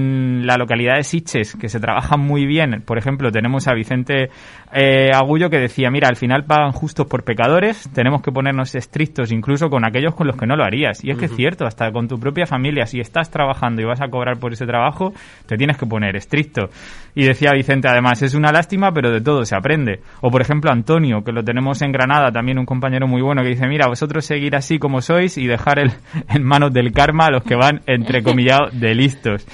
la 0.45 0.57
localidad 0.57 0.95
de 0.95 1.03
Siches, 1.03 1.55
que 1.55 1.69
se 1.69 1.79
trabaja 1.79 2.17
muy 2.17 2.45
bien, 2.45 2.83
por 2.85 2.97
ejemplo, 2.97 3.31
tenemos 3.31 3.67
a 3.67 3.73
Vicente 3.73 4.29
eh, 4.73 5.11
Agullo 5.13 5.49
que 5.49 5.57
decía, 5.57 5.89
mira, 5.89 6.07
al 6.07 6.15
final 6.15 6.45
pagan 6.45 6.71
justos 6.71 7.07
por 7.07 7.23
pecadores, 7.23 7.89
tenemos 7.93 8.21
que 8.21 8.31
ponernos 8.31 8.75
estrictos 8.75 9.31
incluso 9.31 9.69
con 9.69 9.85
aquellos 9.85 10.15
con 10.15 10.27
los 10.27 10.35
que 10.35 10.45
no 10.45 10.55
lo 10.55 10.63
harías. 10.63 11.03
Y 11.03 11.11
es 11.11 11.17
que 11.17 11.25
es 11.25 11.35
cierto, 11.35 11.65
hasta 11.65 11.91
con 11.91 12.07
tu 12.07 12.19
propia 12.19 12.45
familia, 12.45 12.85
si 12.85 12.99
estás 12.99 13.29
trabajando 13.29 13.81
y 13.81 13.85
vas 13.85 14.01
a 14.01 14.07
cobrar 14.07 14.37
por 14.39 14.53
ese 14.53 14.65
trabajo, 14.65 15.13
te 15.45 15.57
tienes 15.57 15.77
que 15.77 15.85
poner 15.85 16.15
estricto. 16.15 16.69
Y 17.13 17.23
decía 17.23 17.51
Vicente, 17.53 17.87
además, 17.87 18.21
es 18.21 18.33
una 18.33 18.51
lástima, 18.51 18.91
pero 18.91 19.11
de 19.11 19.21
todo 19.21 19.45
se 19.45 19.55
aprende. 19.55 20.01
O 20.21 20.29
por 20.29 20.41
ejemplo 20.41 20.71
Antonio, 20.71 21.23
que 21.23 21.31
lo 21.31 21.43
tenemos 21.43 21.81
en 21.81 21.91
Granada, 21.91 22.31
también 22.31 22.59
un 22.59 22.65
compañero 22.65 23.07
muy 23.07 23.21
bueno, 23.21 23.41
que 23.43 23.49
dice, 23.49 23.67
mira, 23.67 23.87
vosotros 23.87 24.25
seguir 24.25 24.55
así 24.55 24.79
como 24.79 25.01
sois 25.01 25.37
y 25.37 25.47
dejar 25.47 25.79
el, 25.79 25.91
en 26.29 26.43
manos 26.43 26.73
del 26.73 26.91
karma 26.91 27.27
a 27.27 27.31
los 27.31 27.43
que 27.43 27.55
van, 27.55 27.81
entre 27.87 28.23
comillados, 28.23 28.77
de 28.79 28.95
listos. 28.95 29.45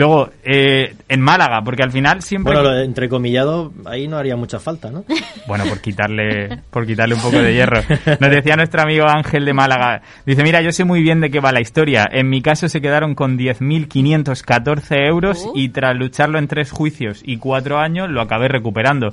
Luego, 0.00 0.30
eh, 0.44 0.94
en 1.10 1.20
Málaga, 1.20 1.60
porque 1.62 1.82
al 1.82 1.92
final 1.92 2.22
siempre... 2.22 2.54
Bueno, 2.54 2.74
entrecomillado, 2.78 3.70
ahí 3.84 4.08
no 4.08 4.16
haría 4.16 4.34
mucha 4.34 4.58
falta, 4.58 4.90
¿no? 4.90 5.04
Bueno, 5.46 5.64
por 5.64 5.80
quitarle, 5.80 6.62
por 6.70 6.86
quitarle 6.86 7.16
un 7.16 7.20
poco 7.20 7.38
de 7.38 7.52
hierro. 7.52 7.82
Nos 8.20 8.30
decía 8.30 8.56
nuestro 8.56 8.82
amigo 8.82 9.06
Ángel 9.06 9.44
de 9.44 9.52
Málaga. 9.52 10.00
Dice, 10.24 10.42
mira, 10.42 10.62
yo 10.62 10.70
sé 10.72 10.84
muy 10.84 11.02
bien 11.02 11.20
de 11.20 11.30
qué 11.30 11.40
va 11.40 11.52
la 11.52 11.60
historia. 11.60 12.08
En 12.10 12.30
mi 12.30 12.40
caso 12.40 12.68
se 12.68 12.80
quedaron 12.80 13.14
con 13.14 13.36
10.514 13.36 15.06
euros 15.06 15.44
Uh. 15.44 15.52
y 15.54 15.68
tras 15.68 15.96
lucharlo 15.96 16.38
en 16.38 16.48
tres 16.48 16.70
juicios 16.70 17.22
y 17.24 17.36
cuatro 17.36 17.78
años 17.78 18.08
lo 18.08 18.20
acabé 18.20 18.48
recuperando. 18.48 19.12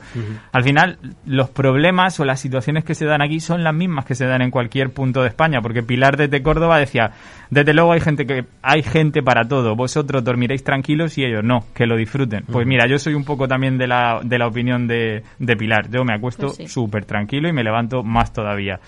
Al 0.52 0.64
final, 0.64 1.00
los 1.26 1.50
problemas 1.50 2.20
o 2.20 2.26
las 2.26 2.40
situaciones 2.40 2.84
que 2.84 2.96
se 2.96 3.06
dan 3.06 3.22
aquí 3.22 3.40
son 3.40 3.64
las 3.64 3.74
mismas 3.74 4.06
que 4.06 4.16
se 4.16 4.26
dan 4.26 4.42
en 4.42 4.52
cualquier 4.52 4.92
punto 4.92 5.22
de 5.22 5.30
España, 5.30 5.62
porque 5.62 5.84
Pilar 5.84 6.18
desde 6.18 6.42
Córdoba 6.42 6.80
decía, 6.80 7.12
desde 7.50 7.74
luego 7.74 7.94
hay 7.94 8.00
gente 8.00 8.26
que 8.26 8.46
hay 8.62 8.84
gente 8.84 9.22
para 9.22 9.48
todo. 9.48 9.76
Vosotros 9.76 10.24
dormiréis 10.24 10.64
tranquilos 10.64 10.77
y 11.18 11.26
ellos 11.26 11.44
no, 11.44 11.66
que 11.74 11.86
lo 11.86 11.96
disfruten. 11.96 12.44
Pues 12.52 12.66
mira, 12.68 12.88
yo 12.88 12.98
soy 13.00 13.14
un 13.14 13.24
poco 13.24 13.48
también 13.48 13.78
de 13.78 13.88
la, 13.88 14.20
de 14.24 14.38
la 14.38 14.48
opinión 14.48 14.88
de, 14.88 15.24
de 15.40 15.56
Pilar. 15.58 15.90
Yo 15.90 16.04
me 16.04 16.14
acuesto 16.14 16.48
Pues 16.48 16.58
sí. 16.58 16.68
súper 16.68 17.06
tranquilo 17.06 17.48
y 17.50 17.54
me 17.54 17.64
levanto 17.64 18.04
más 18.04 18.34
todavía. 18.34 18.80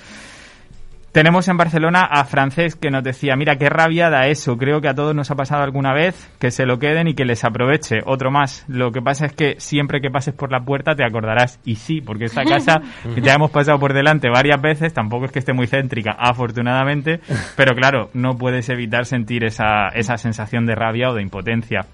Tenemos 1.11 1.47
en 1.47 1.57
Barcelona 1.57 2.03
a 2.03 2.23
Francés 2.23 2.75
que 2.75 2.91
nos 2.91 3.03
decía, 3.03 3.35
mira, 3.35 3.55
qué 3.55 3.67
rabia 3.67 4.11
da 4.11 4.27
eso, 4.27 4.57
creo 4.57 4.79
que 4.79 4.89
a 4.89 4.93
todos 4.93 5.15
nos 5.15 5.31
ha 5.31 5.35
pasado 5.35 5.63
alguna 5.63 5.91
vez, 5.91 6.29
que 6.39 6.51
se 6.51 6.67
lo 6.67 6.77
queden 6.77 7.07
y 7.07 7.15
que 7.15 7.25
les 7.25 7.43
aproveche. 7.43 8.01
Otro 8.05 8.29
más, 8.29 8.63
lo 8.67 8.91
que 8.91 9.01
pasa 9.01 9.25
es 9.25 9.33
que 9.33 9.55
siempre 9.57 10.01
que 10.01 10.11
pases 10.11 10.35
por 10.35 10.51
la 10.51 10.59
puerta 10.59 10.93
te 10.93 11.03
acordarás, 11.03 11.59
y 11.65 11.77
sí, 11.77 11.99
porque 11.99 12.25
esta 12.25 12.43
casa 12.43 12.81
ya 13.23 13.33
hemos 13.33 13.49
pasado 13.49 13.79
por 13.79 13.93
delante 13.93 14.29
varias 14.29 14.61
veces, 14.61 14.93
tampoco 14.93 15.25
es 15.25 15.31
que 15.31 15.39
esté 15.39 15.51
muy 15.51 15.65
céntrica, 15.65 16.11
afortunadamente, 16.11 17.21
pero 17.55 17.73
claro, 17.73 18.11
no 18.13 18.37
puedes 18.37 18.69
evitar 18.69 19.05
sentir 19.05 19.43
esa, 19.43 19.87
esa 19.95 20.17
sensación 20.17 20.67
de 20.67 20.75
rabia 20.75 21.09
o 21.09 21.15
de 21.15 21.23
impotencia. 21.23 21.87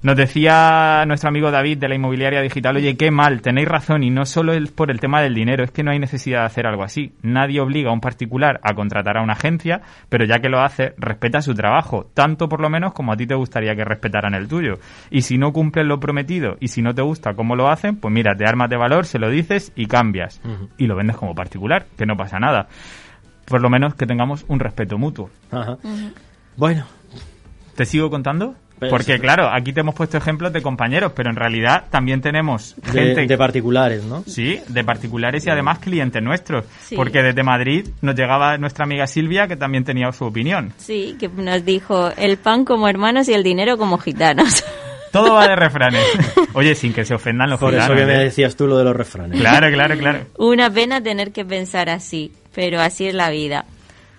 Nos 0.00 0.16
decía 0.16 1.04
nuestro 1.06 1.28
amigo 1.28 1.50
David 1.50 1.76
de 1.76 1.88
la 1.88 1.94
inmobiliaria 1.94 2.40
digital, 2.40 2.76
oye, 2.76 2.96
qué 2.96 3.10
mal, 3.10 3.42
tenéis 3.42 3.68
razón, 3.68 4.02
y 4.02 4.08
no 4.08 4.24
solo 4.24 4.54
es 4.54 4.70
por 4.70 4.90
el 4.90 4.98
tema 4.98 5.20
del 5.20 5.34
dinero, 5.34 5.62
es 5.62 5.70
que 5.72 5.82
no 5.82 5.90
hay 5.90 5.98
necesidad 5.98 6.40
de 6.40 6.46
hacer 6.46 6.66
algo 6.66 6.84
así. 6.84 7.12
Nadie 7.20 7.60
obliga 7.60 7.90
a 7.90 7.92
un 7.92 8.00
particular 8.00 8.45
a 8.62 8.74
contratar 8.74 9.18
a 9.18 9.22
una 9.22 9.34
agencia, 9.34 9.82
pero 10.08 10.24
ya 10.24 10.38
que 10.40 10.48
lo 10.48 10.60
hace, 10.60 10.94
respeta 10.98 11.40
su 11.40 11.54
trabajo, 11.54 12.10
tanto 12.14 12.48
por 12.48 12.60
lo 12.60 12.70
menos 12.70 12.92
como 12.92 13.12
a 13.12 13.16
ti 13.16 13.26
te 13.26 13.34
gustaría 13.34 13.74
que 13.74 13.84
respetaran 13.84 14.34
el 14.34 14.48
tuyo. 14.48 14.74
Y 15.10 15.22
si 15.22 15.38
no 15.38 15.52
cumplen 15.52 15.88
lo 15.88 16.00
prometido 16.00 16.56
y 16.60 16.68
si 16.68 16.82
no 16.82 16.94
te 16.94 17.02
gusta 17.02 17.34
cómo 17.34 17.56
lo 17.56 17.68
hacen, 17.68 17.96
pues 17.96 18.12
mira, 18.12 18.34
te 18.34 18.44
armas 18.46 18.70
de 18.70 18.76
valor, 18.76 19.06
se 19.06 19.18
lo 19.18 19.30
dices 19.30 19.72
y 19.76 19.86
cambias. 19.86 20.40
Y 20.78 20.86
lo 20.86 20.96
vendes 20.96 21.16
como 21.16 21.34
particular, 21.34 21.86
que 21.96 22.06
no 22.06 22.16
pasa 22.16 22.38
nada. 22.38 22.68
Por 23.46 23.62
lo 23.62 23.70
menos 23.70 23.94
que 23.94 24.06
tengamos 24.06 24.44
un 24.48 24.58
respeto 24.60 24.98
mutuo. 24.98 25.30
Ajá. 25.52 25.78
Bueno, 26.56 26.84
¿Te 27.76 27.84
sigo 27.84 28.08
contando? 28.08 28.54
Porque 28.78 29.18
claro, 29.18 29.48
aquí 29.50 29.72
te 29.72 29.80
hemos 29.80 29.94
puesto 29.94 30.18
ejemplos 30.18 30.52
de 30.52 30.60
compañeros, 30.62 31.12
pero 31.14 31.30
en 31.30 31.36
realidad 31.36 31.84
también 31.90 32.20
tenemos 32.20 32.74
gente... 32.84 33.26
de 33.26 33.38
particulares, 33.38 34.04
¿no? 34.04 34.22
Sí, 34.26 34.60
de 34.68 34.84
particulares 34.84 35.46
y 35.46 35.50
además 35.50 35.78
clientes 35.78 36.22
nuestros. 36.22 36.64
Sí. 36.82 36.94
Porque 36.94 37.22
desde 37.22 37.42
Madrid 37.42 37.88
nos 38.02 38.14
llegaba 38.14 38.58
nuestra 38.58 38.84
amiga 38.84 39.06
Silvia, 39.06 39.48
que 39.48 39.56
también 39.56 39.84
tenía 39.84 40.10
su 40.12 40.24
opinión. 40.24 40.72
Sí, 40.76 41.16
que 41.18 41.28
nos 41.28 41.64
dijo 41.64 42.10
el 42.16 42.36
pan 42.36 42.64
como 42.64 42.88
hermanos 42.88 43.28
y 43.28 43.34
el 43.34 43.42
dinero 43.42 43.78
como 43.78 43.98
gitanos. 43.98 44.64
Todo 45.12 45.34
va 45.34 45.48
de 45.48 45.56
refranes. 45.56 46.04
Oye, 46.52 46.74
sin 46.74 46.92
que 46.92 47.06
se 47.06 47.14
ofendan 47.14 47.48
los 47.48 47.58
Por 47.58 47.72
eso 47.72 47.84
gitanos, 47.84 48.00
que 48.00 48.06
me 48.06 48.20
¿eh? 48.20 48.24
decías 48.24 48.54
tú 48.54 48.66
lo 48.66 48.76
de 48.76 48.84
los 48.84 48.94
refranes. 48.94 49.40
Claro, 49.40 49.70
claro, 49.72 49.96
claro. 49.96 50.26
Una 50.36 50.68
pena 50.70 51.02
tener 51.02 51.32
que 51.32 51.44
pensar 51.44 51.88
así, 51.88 52.32
pero 52.54 52.80
así 52.80 53.06
es 53.06 53.14
la 53.14 53.30
vida. 53.30 53.64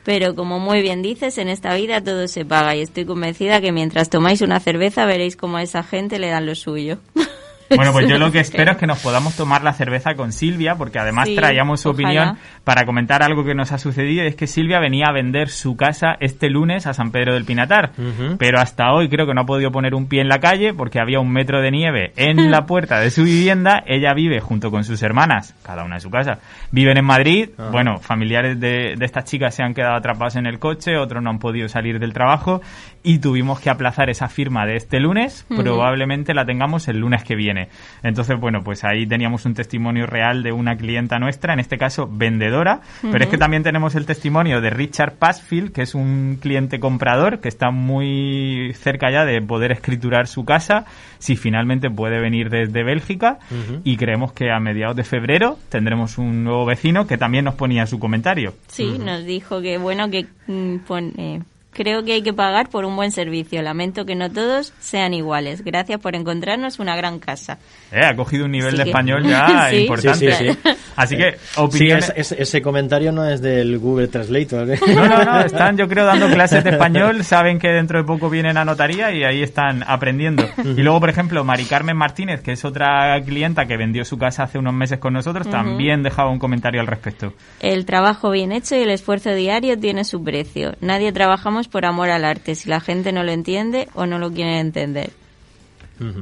Pero 0.08 0.36
como 0.36 0.58
muy 0.58 0.82
bien 0.82 1.02
dices, 1.02 1.38
en 1.38 1.50
esta 1.50 1.76
vida 1.76 2.02
todo 2.02 2.30
se 2.30 2.46
paga 2.46 2.74
y 2.78 2.82
estoy 2.82 3.04
convencida 3.04 3.60
que 3.60 3.74
mientras 3.74 4.10
tomáis 4.10 4.40
una 4.40 4.62
cerveza 4.62 5.06
veréis 5.06 5.36
cómo 5.36 5.58
a 5.58 5.64
esa 5.64 5.84
gente 5.84 6.18
le 6.18 6.30
dan 6.30 6.46
lo 6.46 6.56
suyo. 6.56 7.00
Bueno, 7.76 7.92
pues 7.92 8.08
yo 8.08 8.18
lo 8.18 8.32
que 8.32 8.40
espero 8.42 8.72
es 8.72 8.78
que 8.78 8.88
nos 8.88 9.00
podamos 9.00 9.36
tomar 9.36 9.64
la 9.64 9.74
cerveza 9.74 10.16
con 10.16 10.32
Silvia, 10.32 10.76
porque 10.76 11.00
además 11.00 11.28
Sí, 11.28 11.36
traíamos 11.36 11.82
su 11.82 11.90
ojalá. 11.90 12.08
opinión 12.08 12.38
para 12.64 12.86
comentar 12.86 13.24
algo 13.24 13.44
que 13.44 13.56
nos 13.56 13.72
ha 13.72 13.78
sucedido. 13.78 14.24
Y 14.24 14.28
es 14.28 14.36
que 14.36 14.48
Silvia 14.48 14.80
venía 14.80 15.08
a 15.08 15.12
vender 15.14 15.50
su 15.50 15.76
casa 15.76 16.16
este 16.20 16.50
lunes 16.50 16.88
a 16.88 16.94
San 16.94 17.12
Pedro 17.12 17.34
del 17.34 17.46
Pinatar. 17.46 17.92
Pero 18.38 18.60
hasta 18.60 18.92
hoy 18.94 19.10
creo 19.10 19.26
que 19.26 19.34
no 19.34 19.42
ha 19.42 19.46
podido 19.46 19.72
poner 19.72 19.96
un 19.96 20.08
pie 20.08 20.22
en 20.22 20.28
la 20.30 20.40
calle 20.40 20.74
porque 20.74 21.00
había 21.00 21.20
un 21.20 21.32
metro 21.32 21.62
de 21.62 21.72
nieve 21.72 22.12
en 22.16 22.52
la 22.52 22.66
puerta 22.66 23.00
de 23.00 23.10
su 23.12 23.24
vivienda. 23.24 23.84
Ella 23.86 24.14
vive 24.14 24.40
junto 24.40 24.72
con 24.72 24.84
sus 24.84 25.02
hermanas, 25.04 25.56
cada 25.64 25.84
una 25.84 25.96
en 25.96 26.02
su 26.02 26.10
casa. 26.10 26.40
Viven 26.72 26.98
en 26.98 27.06
Madrid. 27.06 27.50
Ajá. 27.58 27.70
Bueno, 27.72 28.00
familiares 28.00 28.60
de, 28.60 28.96
de 28.98 29.06
estas 29.06 29.26
chicas 29.26 29.56
se 29.56 29.64
han 29.64 29.74
quedado 29.74 29.96
atrapados 29.96 30.36
en 30.36 30.46
el 30.46 30.60
coche, 30.60 30.98
otros 30.98 31.22
no 31.24 31.30
han 31.30 31.40
podido 31.40 31.68
salir 31.70 32.00
del 32.00 32.14
trabajo. 32.14 32.62
Y 33.08 33.20
tuvimos 33.20 33.62
que 33.62 33.70
aplazar 33.70 34.10
esa 34.10 34.28
firma 34.28 34.66
de 34.66 34.76
este 34.76 35.00
lunes, 35.00 35.46
probablemente 35.48 36.34
la 36.34 36.46
tengamos 36.46 36.90
el 36.90 36.98
lunes 36.98 37.24
que 37.24 37.38
viene. 37.38 37.70
Entonces, 38.04 38.38
bueno, 38.38 38.66
pues 38.66 38.84
ahí 38.84 39.08
teníamos 39.08 39.46
un 39.46 39.54
testimonio 39.54 40.06
real 40.06 40.44
de 40.44 40.52
una 40.52 40.76
clienta 40.76 41.18
nuestra, 41.18 41.54
en 41.54 41.62
este 41.62 41.78
caso 41.78 42.10
vendedora, 42.12 42.82
pero 43.10 43.24
es 43.24 43.30
que 43.30 43.38
también 43.38 43.64
tenemos 43.64 43.96
el 43.96 44.06
testimonio 44.06 44.60
de 44.60 44.72
Richard 44.72 45.14
Passfield, 45.14 45.72
que 45.72 45.84
es 45.84 45.96
un 45.96 46.38
cliente 46.42 46.82
comprador 46.82 47.40
que 47.40 47.48
está 47.48 47.72
muy 47.72 48.74
cerca 48.74 49.10
ya 49.10 49.24
de 49.24 49.42
poder 49.42 49.72
escriturar 49.72 50.28
su 50.28 50.44
casa, 50.44 50.84
si 51.18 51.38
finalmente 51.38 51.90
puede 51.90 52.20
venir 52.20 52.50
desde 52.50 52.84
Bélgica, 52.84 53.40
y 53.86 53.96
creemos 53.96 54.34
que 54.34 54.52
a 54.52 54.60
mediados 54.60 54.98
de 54.98 55.06
febrero 55.06 55.58
tendremos 55.70 56.18
un 56.18 56.44
nuevo 56.44 56.66
vecino 56.66 57.08
que 57.08 57.18
también 57.18 57.46
nos 57.46 57.56
ponía 57.56 57.86
su 57.86 58.00
comentario. 58.00 58.54
Sí, 58.68 58.98
nos 59.00 59.24
dijo 59.24 59.62
que 59.62 59.78
bueno, 59.78 60.12
que 60.12 60.26
mm, 60.48 60.80
pone 60.80 61.44
Creo 61.78 62.04
que 62.04 62.14
hay 62.14 62.24
que 62.24 62.34
pagar 62.34 62.70
por 62.70 62.86
un 62.86 62.96
buen 62.96 63.12
servicio. 63.12 63.62
Lamento 63.62 64.04
que 64.04 64.16
no 64.16 64.32
todos 64.32 64.74
sean 64.80 65.14
iguales. 65.14 65.64
Gracias 65.64 66.00
por 66.00 66.16
encontrarnos 66.16 66.80
una 66.80 66.96
gran 66.96 67.20
casa. 67.20 67.60
Eh, 67.92 68.04
ha 68.04 68.16
cogido 68.16 68.46
un 68.46 68.52
nivel 68.52 68.76
de 68.76 68.82
español 68.82 69.24
ya 69.28 69.72
importante. 69.72 70.32
Sí, 70.32 70.48
sí, 70.54 70.72
Así 70.96 71.16
que, 71.16 71.38
opiniones... 71.56 72.12
ese 72.18 72.62
comentario 72.64 73.12
no 73.12 73.30
es 73.30 73.44
del 73.44 73.78
Google 73.78 74.08
Translator. 74.08 74.72
¿eh? 74.72 74.80
No, 74.88 75.08
no, 75.08 75.24
no. 75.24 75.40
Están, 75.46 75.78
yo 75.78 75.88
creo, 75.88 76.08
dando 76.08 76.28
clases 76.32 76.64
de 76.64 76.72
español. 76.72 77.24
Saben 77.24 77.60
que 77.60 77.68
dentro 77.68 78.00
de 78.00 78.06
poco 78.06 78.28
vienen 78.28 78.58
a 78.58 78.66
notaría 78.66 79.12
y 79.12 79.24
ahí 79.24 79.44
están 79.44 79.84
aprendiendo. 79.86 80.50
Y 80.58 80.82
luego, 80.82 81.00
por 81.00 81.12
ejemplo, 81.12 81.44
Mari 81.44 81.66
Carmen 81.66 81.96
Martínez, 81.96 82.42
que 82.42 82.54
es 82.54 82.66
otra 82.66 83.22
clienta 83.24 83.68
que 83.68 83.78
vendió 83.78 84.04
su 84.04 84.18
casa 84.18 84.42
hace 84.42 84.58
unos 84.58 84.74
meses 84.74 84.98
con 84.98 85.14
nosotros, 85.14 85.48
también 85.48 86.02
dejaba 86.02 86.32
un 86.32 86.40
comentario 86.40 86.82
al 86.82 86.88
respecto. 86.88 87.34
El 87.60 87.86
trabajo 87.86 88.32
bien 88.32 88.52
hecho 88.52 88.76
y 88.76 88.80
el 88.80 88.90
esfuerzo 88.90 89.36
diario 89.36 89.78
tiene 89.78 90.04
su 90.06 90.24
precio. 90.24 90.74
Nadie 90.82 91.12
trabajamos 91.12 91.67
por 91.68 91.86
amor 91.86 92.10
al 92.10 92.26
arte, 92.26 92.56
si 92.56 92.70
la 92.70 92.80
gente 92.80 93.12
no 93.12 93.24
lo 93.24 93.32
entiende 93.32 93.88
o 93.94 94.06
no 94.06 94.20
lo 94.20 94.32
quiere 94.32 94.60
entender. 94.60 95.12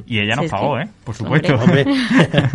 Y 0.06 0.20
ella 0.20 0.36
nos 0.36 0.50
pagó, 0.50 0.78
¿eh? 0.78 0.88
Por 1.04 1.14
supuesto. 1.14 1.58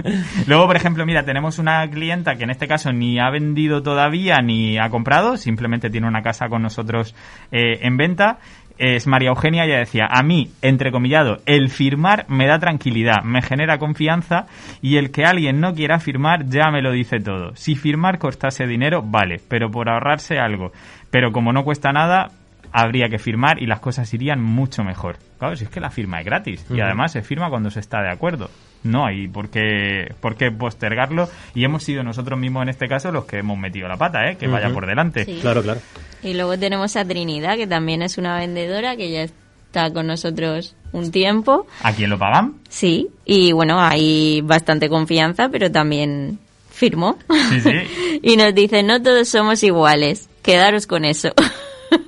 Luego, 0.48 0.68
por 0.68 0.76
ejemplo, 0.76 1.06
mira, 1.06 1.24
tenemos 1.24 1.60
una 1.60 1.88
clienta 1.90 2.36
que 2.36 2.44
en 2.44 2.50
este 2.50 2.68
caso 2.68 2.92
ni 2.92 3.20
ha 3.20 3.30
vendido 3.30 3.84
todavía 3.84 4.38
ni 4.42 4.78
ha 4.78 4.90
comprado, 4.90 5.38
simplemente 5.38 5.90
tiene 5.90 6.08
una 6.08 6.22
casa 6.22 6.50
con 6.50 6.62
nosotros 6.62 7.16
eh, 7.52 7.80
en 7.82 7.98
venta. 7.98 8.40
Es 8.78 9.06
María 9.06 9.30
Eugenia, 9.30 9.66
ella 9.66 9.78
decía, 9.78 10.08
a 10.10 10.24
mí, 10.24 10.50
entrecomillado, 10.64 11.38
el 11.46 11.70
firmar 11.70 12.26
me 12.30 12.48
da 12.48 12.58
tranquilidad, 12.58 13.22
me 13.24 13.44
genera 13.44 13.78
confianza 13.78 14.48
y 14.82 14.98
el 14.98 15.12
que 15.12 15.24
alguien 15.24 15.60
no 15.60 15.76
quiera 15.76 16.00
firmar 16.00 16.48
ya 16.48 16.72
me 16.72 16.82
lo 16.82 16.92
dice 16.92 17.20
todo. 17.20 17.56
Si 17.56 17.76
firmar 17.76 18.18
costase 18.18 18.66
dinero, 18.66 19.04
vale, 19.04 19.40
pero 19.48 19.70
por 19.70 19.88
ahorrarse 19.88 20.40
algo. 20.40 20.72
Pero 21.12 21.32
como 21.32 21.54
no 21.54 21.64
cuesta 21.64 21.92
nada, 21.92 22.32
habría 22.72 23.10
que 23.10 23.20
firmar 23.20 23.62
y 23.62 23.66
las 23.66 23.80
cosas 23.80 24.14
irían 24.14 24.42
mucho 24.42 24.84
mejor. 24.84 25.18
Claro, 25.38 25.56
si 25.56 25.66
es 25.66 25.70
que 25.70 25.80
la 25.80 25.90
firma 25.90 26.20
es 26.20 26.26
gratis 26.26 26.66
y 26.70 26.80
además 26.80 27.12
se 27.12 27.22
firma 27.22 27.50
cuando 27.50 27.70
se 27.70 27.80
está 27.80 28.02
de 28.02 28.12
acuerdo. 28.12 28.50
No 28.84 29.06
hay 29.06 29.28
por 29.28 29.50
qué, 29.50 30.14
por 30.20 30.36
qué 30.36 30.52
postergarlo 30.52 31.30
y 31.54 31.64
hemos 31.64 31.84
sido 31.84 32.04
nosotros 32.04 32.40
mismos 32.40 32.64
en 32.64 32.70
este 32.70 32.88
caso 32.88 33.12
los 33.12 33.26
que 33.26 33.38
hemos 33.38 33.58
metido 33.58 33.88
la 33.88 33.98
pata, 33.98 34.30
¿eh? 34.30 34.38
que 34.38 34.48
vaya 34.48 34.70
por 34.72 34.88
delante. 34.88 35.26
Claro, 35.42 35.62
claro. 35.62 35.80
Y 36.24 36.34
luego 36.34 36.58
tenemos 36.58 36.96
a 36.96 37.06
Trinidad, 37.06 37.58
que 37.58 37.68
también 37.68 38.02
es 38.02 38.18
una 38.18 38.38
vendedora 38.38 38.96
que 38.96 39.12
ya 39.12 39.24
está 39.24 39.92
con 39.92 40.08
nosotros 40.08 40.76
un 40.92 41.12
tiempo. 41.12 41.68
¿A 41.84 41.94
quién 41.94 42.10
lo 42.10 42.20
pagan? 42.20 42.56
Sí, 42.70 43.08
y 43.26 43.52
bueno, 43.52 43.80
hay 43.80 44.42
bastante 44.42 44.90
confianza, 44.90 45.50
pero 45.50 45.72
también 45.72 46.40
firmó. 46.70 47.18
Sí, 47.50 47.62
sí. 47.62 48.20
y 48.24 48.38
nos 48.38 48.54
dice, 48.54 48.84
no 48.84 49.02
todos 49.02 49.30
somos 49.30 49.64
iguales, 49.64 50.30
quedaros 50.42 50.88
con 50.88 51.06
eso. 51.06 51.30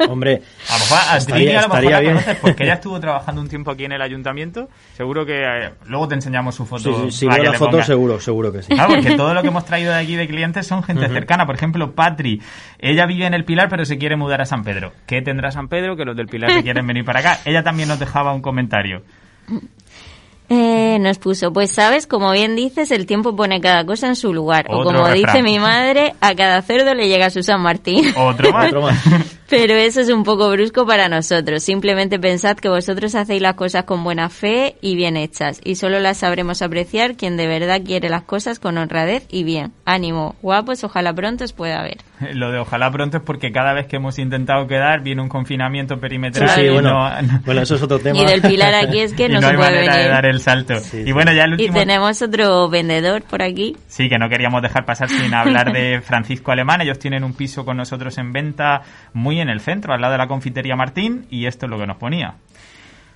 Hombre, 0.09 0.41
a 0.69 0.73
lo 0.73 0.79
mejor 0.79 0.97
a 1.09 1.17
estaría, 1.17 1.59
a 1.59 1.61
lo 1.63 1.69
mejor 1.69 1.91
la 1.91 2.03
conoces 2.03 2.37
porque 2.37 2.63
ella 2.63 2.73
estuvo 2.75 2.99
trabajando 3.01 3.41
un 3.41 3.49
tiempo 3.49 3.71
aquí 3.71 3.85
en 3.85 3.91
el 3.91 4.01
ayuntamiento. 4.01 4.69
Seguro 4.95 5.25
que 5.25 5.43
eh, 5.43 5.71
luego 5.85 6.07
te 6.07 6.15
enseñamos 6.15 6.55
su 6.55 6.65
foto. 6.65 7.09
Sí, 7.09 7.11
sí, 7.11 7.25
la 7.25 7.53
foto 7.53 7.81
seguro, 7.83 8.19
seguro 8.19 8.51
que 8.51 8.61
sí. 8.61 8.69
Claro, 8.73 8.93
porque 8.93 9.11
todo 9.17 9.33
lo 9.33 9.41
que 9.41 9.47
hemos 9.47 9.65
traído 9.65 9.93
de 9.93 9.99
aquí 9.99 10.15
de 10.15 10.27
clientes 10.27 10.65
son 10.67 10.83
gente 10.83 11.07
cercana. 11.07 11.45
Por 11.45 11.55
ejemplo, 11.55 11.93
Patri, 11.93 12.41
ella 12.79 13.05
vive 13.05 13.25
en 13.25 13.33
el 13.33 13.45
Pilar 13.45 13.69
pero 13.69 13.85
se 13.85 13.97
quiere 13.97 14.15
mudar 14.15 14.41
a 14.41 14.45
San 14.45 14.63
Pedro. 14.63 14.93
¿Qué 15.05 15.21
tendrá 15.21 15.51
San 15.51 15.67
Pedro 15.67 15.95
que 15.95 16.05
los 16.05 16.15
del 16.15 16.27
Pilar 16.27 16.51
se 16.51 16.63
quieren 16.63 16.85
venir 16.87 17.05
para 17.05 17.19
acá? 17.19 17.39
Ella 17.45 17.63
también 17.63 17.89
nos 17.89 17.99
dejaba 17.99 18.33
un 18.33 18.41
comentario. 18.41 19.03
Eh, 20.49 20.99
nos 20.99 21.17
puso, 21.19 21.53
pues 21.53 21.71
sabes, 21.71 22.05
como 22.05 22.31
bien 22.31 22.55
dices, 22.55 22.91
el 22.91 23.05
tiempo 23.05 23.35
pone 23.35 23.61
cada 23.61 23.85
cosa 23.85 24.07
en 24.07 24.15
su 24.15 24.33
lugar. 24.33 24.65
o 24.69 24.83
como 24.83 25.07
dice 25.09 25.41
mi 25.41 25.57
madre, 25.57 26.13
a 26.19 26.35
cada 26.35 26.61
cerdo 26.61 26.93
le 26.93 27.07
llega 27.07 27.29
su 27.29 27.41
San 27.43 27.61
Martín. 27.61 28.13
Otro 28.15 28.51
más. 28.51 28.67
Otro 28.67 28.81
más. 28.81 28.97
Pero 29.55 29.75
eso 29.75 30.01
es 30.01 30.09
un 30.09 30.23
poco 30.23 30.49
brusco 30.49 30.87
para 30.87 31.07
nosotros. 31.09 31.61
Simplemente 31.61 32.17
pensad 32.17 32.57
que 32.57 32.69
vosotros 32.69 33.13
hacéis 33.13 33.39
las 33.39 33.53
cosas 33.53 33.83
con 33.83 34.03
buena 34.03 34.29
fe 34.29 34.77
y 34.81 34.95
bien 34.95 35.15
hechas. 35.15 35.61
Y 35.63 35.75
solo 35.75 35.99
las 35.99 36.17
sabremos 36.17 36.63
apreciar 36.63 37.15
quien 37.15 37.37
de 37.37 37.45
verdad 37.45 37.83
quiere 37.85 38.09
las 38.09 38.23
cosas 38.23 38.57
con 38.57 38.79
honradez 38.79 39.27
y 39.29 39.43
bien. 39.43 39.71
Ánimo, 39.85 40.35
guapos, 40.41 40.83
ojalá 40.83 41.13
pronto 41.13 41.43
os 41.43 41.53
pueda 41.53 41.83
ver. 41.83 41.97
Lo 42.33 42.51
de 42.51 42.57
ojalá 42.57 42.89
pronto 42.89 43.17
es 43.17 43.23
porque 43.23 43.51
cada 43.51 43.73
vez 43.73 43.85
que 43.85 43.97
hemos 43.97 44.17
intentado 44.17 44.65
quedar 44.65 45.03
viene 45.03 45.21
un 45.21 45.29
confinamiento 45.29 45.99
perimetral. 45.99 46.49
Sí, 46.49 46.69
bueno, 46.69 47.07
bueno, 47.45 47.61
eso 47.61 47.75
es 47.75 47.83
otro 47.83 47.99
tema. 48.03 48.19
Y 48.19 48.25
del 48.25 48.41
pilar 48.41 48.73
aquí 48.73 49.01
es 49.01 49.13
que 49.13 49.29
no, 49.29 49.39
se 49.39 49.53
puede 49.53 49.81
venir. 49.81 49.91
de 49.91 50.07
dar 50.09 50.25
el 50.25 50.39
salto. 50.39 50.73
y 50.93 51.11
bueno, 51.11 51.31
ya 51.31 51.43
el 51.43 51.51
último... 51.51 51.77
Y 51.77 51.79
tenemos 51.79 52.19
otro 52.23 52.69
vendedor 52.69 53.21
por 53.21 53.43
aquí. 53.43 53.77
Sí, 53.87 54.09
que 54.09 54.17
no 54.17 54.29
queríamos 54.29 54.63
dejar 54.63 54.83
pasar 54.83 55.09
sin 55.09 55.31
hablar 55.31 55.71
de 55.71 56.01
Francisco 56.01 56.51
Alemán. 56.51 56.81
Ellos 56.81 56.97
tienen 56.97 57.23
un 57.23 57.33
piso 57.33 57.63
con 57.63 57.77
nosotros 57.77 58.17
en 58.17 58.33
venta 58.33 58.81
muy 59.13 59.42
en 59.43 59.49
el 59.49 59.59
centro, 59.59 59.93
al 59.93 60.01
lado 60.01 60.13
de 60.13 60.17
la 60.17 60.27
confitería 60.27 60.75
Martín, 60.75 61.27
y 61.29 61.45
esto 61.45 61.67
es 61.67 61.69
lo 61.69 61.77
que 61.77 61.85
nos 61.85 61.97
ponía. 61.97 62.35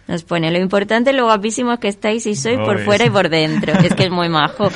Nos 0.07 0.23
pone, 0.23 0.49
lo 0.51 0.59
importante, 0.59 1.11
lo 1.11 1.25
guapísimos 1.25 1.79
que 1.79 1.89
estáis 1.89 2.25
y 2.27 2.35
sois 2.35 2.57
por 2.59 2.79
fuera 2.79 3.05
y 3.05 3.09
por 3.09 3.27
dentro. 3.27 3.73
es 3.73 3.93
que 3.93 4.03
es 4.03 4.09
muy 4.09 4.29
majo. 4.29 4.69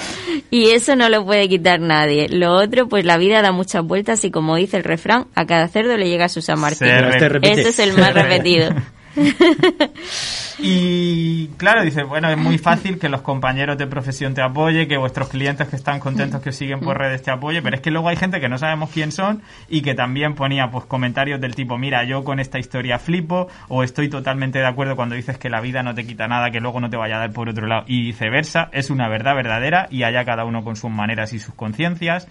Y 0.49 0.71
eso 0.71 0.97
no 0.97 1.07
lo 1.07 1.23
puede 1.23 1.47
quitar 1.47 1.79
nadie. 1.79 2.27
Lo 2.27 2.51
otro, 2.51 2.89
pues 2.89 3.05
la 3.05 3.17
vida 3.17 3.41
da 3.41 3.53
muchas 3.53 3.85
vueltas 3.85 4.25
y 4.25 4.31
como 4.31 4.57
dice 4.57 4.75
el 4.75 4.83
refrán, 4.83 5.27
a 5.33 5.45
cada 5.45 5.69
cerdo 5.69 5.95
le 5.95 6.09
llega 6.09 6.27
su 6.27 6.41
San 6.41 6.59
Martín. 6.59 6.89
Este 7.43 7.69
es 7.69 7.79
el 7.79 7.93
más 7.93 8.13
repetido. 8.13 8.71
y 10.59 11.47
claro, 11.57 11.83
dice, 11.83 12.03
bueno, 12.03 12.29
es 12.29 12.37
muy 12.37 12.57
fácil 12.57 12.97
que 12.97 13.09
los 13.09 13.21
compañeros 13.21 13.77
de 13.77 13.87
profesión 13.87 14.33
te 14.33 14.41
apoyen, 14.41 14.87
que 14.87 14.97
vuestros 14.97 15.29
clientes 15.29 15.67
que 15.67 15.75
están 15.75 15.99
contentos 15.99 16.41
que 16.41 16.49
os 16.49 16.55
siguen 16.55 16.79
por 16.79 16.97
redes 16.97 17.21
te 17.21 17.31
apoyen, 17.31 17.63
pero 17.63 17.75
es 17.75 17.81
que 17.81 17.91
luego 17.91 18.09
hay 18.09 18.15
gente 18.15 18.39
que 18.39 18.49
no 18.49 18.57
sabemos 18.57 18.89
quién 18.91 19.11
son 19.11 19.41
y 19.67 19.81
que 19.81 19.93
también 19.93 20.35
ponía 20.35 20.69
pues 20.71 20.85
comentarios 20.85 21.41
del 21.41 21.55
tipo, 21.55 21.77
mira, 21.77 22.03
yo 22.05 22.23
con 22.23 22.39
esta 22.39 22.59
historia 22.59 22.99
flipo 22.99 23.47
o 23.67 23.83
estoy 23.83 24.09
totalmente 24.09 24.59
de 24.59 24.67
acuerdo 24.67 24.95
cuando 24.95 25.15
dices 25.15 25.37
que 25.37 25.49
la 25.49 25.61
vida 25.61 25.83
no 25.83 25.93
te 25.93 26.05
quita 26.05 26.27
nada, 26.27 26.51
que 26.51 26.59
luego 26.59 26.79
no 26.79 26.89
te 26.89 26.97
vaya 26.97 27.17
a 27.17 27.19
dar 27.19 27.33
por 27.33 27.49
otro 27.49 27.67
lado 27.67 27.83
y 27.87 28.01
viceversa, 28.03 28.69
es 28.71 28.89
una 28.89 29.09
verdad 29.09 29.35
verdadera 29.35 29.87
y 29.89 30.03
allá 30.03 30.23
cada 30.25 30.45
uno 30.45 30.63
con 30.63 30.75
sus 30.75 30.91
maneras 30.91 31.33
y 31.33 31.39
sus 31.39 31.53
conciencias. 31.53 32.27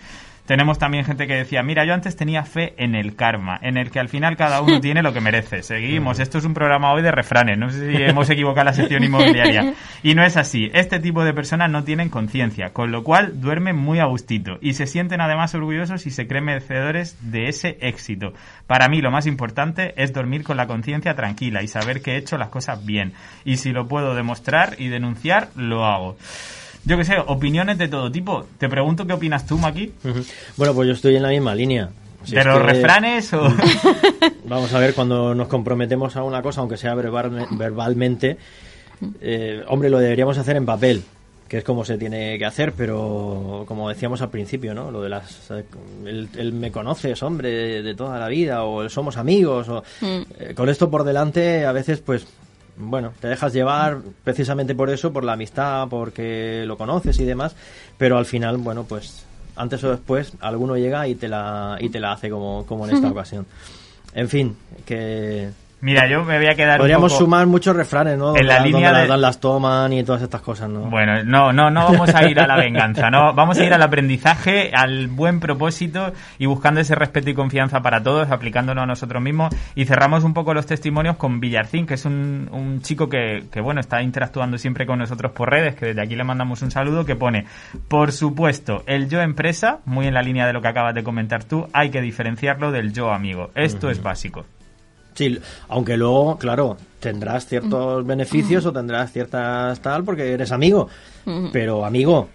Tenemos 0.51 0.81
también 0.81 1.05
gente 1.05 1.29
que 1.29 1.37
decía, 1.37 1.63
mira, 1.63 1.85
yo 1.85 1.95
antes 1.95 2.17
tenía 2.17 2.43
fe 2.43 2.75
en 2.77 2.97
el 2.97 3.15
karma, 3.15 3.57
en 3.63 3.77
el 3.77 3.93
que 3.93 4.01
al 4.01 4.09
final 4.09 4.37
cada 4.37 4.63
uno 4.63 4.81
tiene 4.81 5.01
lo 5.01 5.13
que 5.13 5.21
merece. 5.21 5.63
Seguimos, 5.63 6.19
esto 6.19 6.39
es 6.39 6.45
un 6.45 6.55
programa 6.55 6.93
hoy 6.93 7.03
de 7.03 7.13
refranes, 7.13 7.57
no 7.57 7.71
sé 7.71 7.89
si 7.89 8.03
hemos 8.03 8.29
equivocado 8.31 8.65
la 8.65 8.73
sección 8.73 9.05
inmobiliaria. 9.05 9.75
Y 10.03 10.15
no 10.15 10.25
es 10.25 10.39
así, 10.39 10.71
este 10.73 10.99
tipo 10.99 11.23
de 11.25 11.35
personas 11.35 11.71
no 11.71 11.85
tienen 11.85 12.09
conciencia, 12.09 12.73
con 12.73 12.91
lo 12.91 13.05
cual 13.05 13.41
duermen 13.41 13.77
muy 13.77 14.01
a 14.01 14.07
gustito 14.07 14.59
y 14.63 14.73
se 14.73 14.87
sienten 14.87 15.21
además 15.21 15.55
orgullosos 15.55 16.07
y 16.07 16.11
se 16.11 16.27
creen 16.27 16.47
merecedores 16.47 17.19
de 17.31 17.49
ese 17.49 17.77
éxito. 17.83 18.33
Para 18.67 18.89
mí 18.89 19.03
lo 19.03 19.11
más 19.11 19.27
importante 19.27 19.93
es 20.03 20.15
dormir 20.15 20.43
con 20.43 20.57
la 20.57 20.67
conciencia 20.67 21.15
tranquila 21.15 21.63
y 21.63 21.69
saber 21.69 22.01
que 22.01 22.15
he 22.15 22.17
hecho 22.17 22.39
las 22.39 22.49
cosas 22.49 22.85
bien. 22.85 23.13
Y 23.45 23.59
si 23.59 23.73
lo 23.73 23.87
puedo 23.89 24.15
demostrar 24.15 24.75
y 24.79 24.89
denunciar, 24.89 25.51
lo 25.55 25.85
hago 25.85 26.17
yo 26.85 26.97
qué 26.97 27.05
sé, 27.05 27.17
opiniones 27.27 27.79
de 27.79 27.89
todo 27.89 28.11
tipo. 28.11 28.47
Te 28.59 28.69
pregunto 28.69 29.07
qué 29.07 29.13
opinas 29.13 29.47
tú, 29.47 29.59
Maki. 29.59 29.93
Bueno, 30.57 30.75
pues 30.75 30.89
yo 30.89 30.95
estoy 30.95 31.17
en 31.17 31.23
la 31.23 31.29
misma 31.29 31.55
línea. 31.55 31.91
¿De 32.29 32.45
los 32.45 32.63
refranes 32.63 33.33
o...? 33.33 33.43
Vamos 34.45 34.73
a 34.75 34.79
ver, 34.79 34.95
cuando 34.95 35.35
nos 35.35 35.49
comprometemos 35.49 36.17
a 36.17 36.23
una 36.23 36.43
cosa, 36.43 36.61
aunque 36.61 36.77
sea 36.77 36.95
verbalmente, 36.95 38.37
eh, 39.21 39.63
hombre, 39.69 39.91
lo 39.91 39.99
deberíamos 39.99 40.37
hacer 40.37 40.57
en 40.57 40.67
papel, 40.67 41.03
que 41.49 41.59
es 41.59 41.65
como 41.65 41.85
se 41.85 41.97
tiene 41.97 42.39
que 42.39 42.45
hacer, 42.45 42.73
pero 42.73 43.65
como 43.67 43.89
decíamos 43.89 44.21
al 44.23 44.31
principio, 44.31 44.75
¿no? 44.75 44.91
Lo 44.91 45.03
de 45.03 45.09
las... 45.09 45.51
El, 46.05 46.53
me 46.53 46.71
conoces, 46.71 47.23
hombre, 47.23 47.83
de, 47.83 47.95
toda 47.95 48.19
la 48.19 48.29
vida, 48.29 48.65
o 48.65 48.83
el 48.83 48.91
somos 48.91 49.17
amigos, 49.17 49.69
o... 49.69 49.83
Mm. 50.01 50.21
Eh, 50.39 50.55
con 50.55 50.69
esto 50.69 50.91
por 50.91 51.05
delante, 51.05 51.65
a 51.65 51.73
veces, 51.73 52.01
pues, 52.01 52.27
bueno, 52.77 53.13
te 53.21 53.29
dejas 53.29 53.53
llevar 53.53 53.99
precisamente 54.25 54.75
por 54.75 54.91
eso, 54.91 55.13
por 55.13 55.25
la 55.25 55.35
amistad, 55.35 55.89
porque 55.89 56.65
lo 56.67 56.77
conoces 56.77 57.19
y 57.19 57.25
demás, 57.25 57.55
pero 57.99 58.19
al 58.19 58.27
final, 58.27 58.57
bueno, 58.59 58.85
pues 58.85 59.25
antes 59.57 59.83
o 59.85 59.91
después 59.91 60.33
alguno 60.41 60.77
llega 60.77 61.07
y 61.07 61.15
te 61.15 61.29
la, 61.29 61.77
y 61.81 61.89
te 61.89 62.01
la 62.01 62.13
hace 62.13 62.31
como, 62.31 62.65
como 62.67 62.87
en 62.87 62.97
esta 62.97 63.09
ocasión. 63.11 63.47
En 64.15 64.29
fin, 64.29 64.57
que 64.85 65.51
Mira, 65.83 66.07
yo 66.09 66.25
me 66.25 66.37
voy 66.37 66.47
a 66.47 66.55
quedar 66.55 66.79
Podríamos 66.79 67.13
un 67.13 67.17
poco... 67.19 67.25
sumar 67.25 67.47
muchos 67.47 67.75
refranes, 67.75 68.19
¿no? 68.19 68.37
En 68.37 68.47
la 68.47 68.57
Donde 68.57 68.69
línea 68.71 68.93
las 68.93 69.09
de- 69.09 69.17
las 69.17 69.41
toman 69.41 69.93
y 69.95 70.05
todas 70.05 70.21
estas 70.21 70.43
cosas, 70.43 70.69
¿no? 70.69 70.81
Bueno, 70.83 71.25
no, 71.25 71.53
no, 71.55 71.71
no 71.71 71.85
vamos 71.91 72.15
a 72.15 72.29
ir 72.29 72.39
a 72.39 72.47
la 72.47 72.57
venganza, 72.57 73.11
no, 73.11 73.33
vamos 73.33 73.59
a 73.59 73.65
ir 73.65 73.73
al 73.73 73.83
aprendizaje, 73.83 74.73
al 74.75 75.09
buen 75.09 75.41
propósito 75.41 76.13
y 76.39 76.45
buscando 76.47 76.81
ese 76.81 76.95
respeto 76.95 77.31
y 77.31 77.35
confianza 77.35 77.81
para 77.81 78.03
todos, 78.03 78.31
aplicándonos 78.31 78.83
a 78.83 78.87
nosotros 78.87 79.23
mismos 79.23 79.55
y 79.75 79.87
cerramos 79.87 80.23
un 80.25 80.35
poco 80.35 80.53
los 80.53 80.67
testimonios 80.67 81.17
con 81.17 81.41
Villarcín, 81.41 81.87
que 81.87 81.95
es 81.95 82.05
un, 82.05 82.49
un 82.53 82.83
chico 82.83 83.09
que, 83.09 83.45
que, 83.51 83.61
bueno, 83.63 83.81
está 83.81 84.03
interactuando 84.03 84.59
siempre 84.59 84.85
con 84.85 84.99
nosotros 84.99 85.33
por 85.33 85.49
redes, 85.51 85.75
que 85.77 85.87
desde 85.87 86.03
aquí 86.03 86.15
le 86.15 86.25
mandamos 86.25 86.61
un 86.61 86.71
saludo, 86.71 87.07
que 87.07 87.17
pone, 87.17 87.47
por 87.89 88.13
supuesto, 88.13 88.83
el 88.87 89.09
yo 89.09 89.21
empresa, 89.23 89.79
muy 89.87 90.07
en 90.07 90.13
la 90.15 90.21
línea 90.23 90.47
de 90.47 90.53
lo 90.53 90.61
que 90.61 90.69
acabas 90.69 90.95
de 90.95 91.03
comentar 91.03 91.45
tú, 91.45 91.69
hay 91.73 91.89
que 91.91 92.03
diferenciarlo 92.03 92.71
del 92.71 92.93
yo 92.93 93.13
amigo, 93.13 93.51
esto 93.55 93.89
es 93.89 94.03
básico. 94.03 94.45
Sí, 95.15 95.39
aunque 95.69 95.97
luego, 95.97 96.39
claro, 96.39 96.77
tendrás 97.01 97.45
Mm. 97.45 97.49
ciertos 97.49 98.07
beneficios 98.07 98.65
o 98.67 98.73
tendrás 98.73 99.13
ciertas 99.13 99.81
tal 99.81 100.05
porque 100.05 100.33
eres 100.33 100.53
amigo. 100.53 100.89
Pero 101.53 101.85
amigo, 101.85 102.29